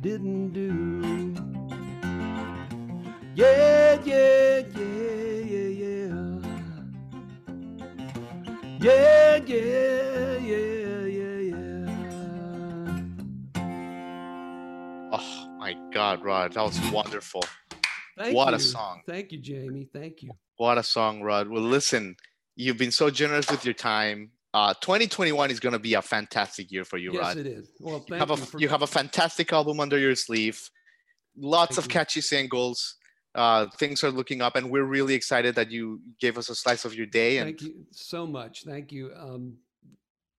didn't 0.00 0.50
do. 0.50 1.32
Yeah, 3.36 4.00
yeah, 4.04 4.64
yeah, 4.74 4.98
yeah, 5.46 5.68
yeah. 5.84 6.16
Yeah, 8.80 9.36
yeah, 9.46 10.38
yeah, 10.38 11.04
yeah, 11.18 11.38
yeah. 11.54 11.92
Oh 15.12 15.56
my 15.60 15.76
God, 15.92 16.24
Rod, 16.24 16.54
that 16.54 16.64
was 16.64 16.80
wonderful. 16.90 17.44
Thank 18.16 18.34
what 18.34 18.50
you. 18.50 18.56
a 18.56 18.58
song. 18.58 19.02
Thank 19.06 19.30
you, 19.30 19.38
Jamie. 19.38 19.88
Thank 19.92 20.24
you. 20.24 20.32
What 20.58 20.76
a 20.76 20.82
song, 20.82 21.22
Rod. 21.22 21.48
Well, 21.48 21.62
listen, 21.62 22.16
you've 22.56 22.76
been 22.78 22.90
so 22.90 23.10
generous 23.10 23.48
with 23.50 23.64
your 23.64 23.74
time. 23.74 24.30
Uh, 24.52 24.74
2021 24.80 25.50
is 25.52 25.60
going 25.60 25.72
to 25.72 25.78
be 25.78 25.94
a 25.94 26.02
fantastic 26.02 26.72
year 26.72 26.84
for 26.84 26.98
you, 26.98 27.12
yes, 27.12 27.20
Rod. 27.22 27.36
Yes, 27.36 27.46
it 27.46 27.46
is. 27.46 27.70
Well, 27.80 27.94
You 27.98 28.04
thank 28.08 28.18
have, 28.20 28.28
you. 28.30 28.34
a, 28.34 28.46
for- 28.46 28.58
you 28.60 28.68
have 28.68 28.82
a 28.82 28.86
fantastic 28.86 29.52
album 29.52 29.78
under 29.78 29.96
your 29.98 30.14
sleeve. 30.16 30.60
Lots 31.36 31.76
Thank 31.76 31.78
of 31.78 31.84
you. 31.84 31.92
catchy 31.92 32.20
singles. 32.20 32.96
Uh, 33.36 33.66
things 33.78 34.02
are 34.02 34.10
looking 34.10 34.42
up, 34.42 34.56
and 34.56 34.68
we're 34.68 34.82
really 34.84 35.14
excited 35.14 35.54
that 35.54 35.70
you 35.70 36.00
gave 36.20 36.36
us 36.36 36.48
a 36.48 36.54
slice 36.56 36.84
of 36.84 36.92
your 36.94 37.06
day. 37.06 37.38
And 37.38 37.46
Thank 37.46 37.62
you 37.62 37.84
so 37.92 38.26
much. 38.26 38.64
Thank 38.64 38.90
you. 38.90 39.12
Um, 39.16 39.58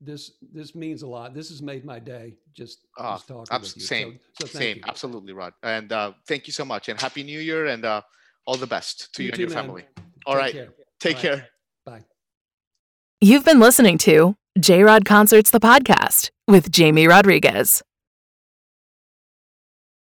this 0.01 0.31
this 0.53 0.75
means 0.75 1.01
a 1.03 1.07
lot. 1.07 1.33
This 1.33 1.47
has 1.49 1.61
made 1.61 1.85
my 1.85 1.99
day. 1.99 2.35
Just, 2.53 2.79
Ah, 2.97 3.15
just 3.15 3.27
talking 3.29 3.47
abs- 3.55 3.73
with 3.75 3.83
you. 3.83 3.87
same, 3.87 4.19
So, 4.41 4.47
so 4.47 4.59
same, 4.59 4.77
you. 4.77 4.83
absolutely, 4.87 5.31
Rod. 5.31 5.53
And 5.63 5.93
uh, 5.93 6.11
thank 6.27 6.47
you 6.47 6.51
so 6.53 6.65
much. 6.65 6.89
And 6.89 6.99
happy 6.99 7.23
New 7.23 7.39
Year, 7.39 7.67
and 7.67 7.85
uh, 7.85 8.01
all 8.45 8.57
the 8.57 8.67
best 8.67 9.13
to 9.15 9.23
you, 9.23 9.27
You 9.27 9.31
and 9.31 9.35
too, 9.37 9.41
your 9.43 9.49
man. 9.51 9.63
family. 9.63 9.83
All 10.25 10.33
Take 10.35 10.41
right, 10.43 10.53
care. 10.53 10.69
take 10.99 11.15
Bye. 11.15 11.21
care. 11.21 11.47
Bye. 11.85 12.01
You've 13.21 13.45
been 13.45 13.59
listening 13.59 13.97
to 13.99 14.35
J 14.59 14.83
Rod 14.83 15.05
Concerts, 15.05 15.51
the 15.51 15.59
podcast 15.59 16.31
with 16.47 16.71
Jamie 16.71 17.07
Rodriguez. 17.07 17.81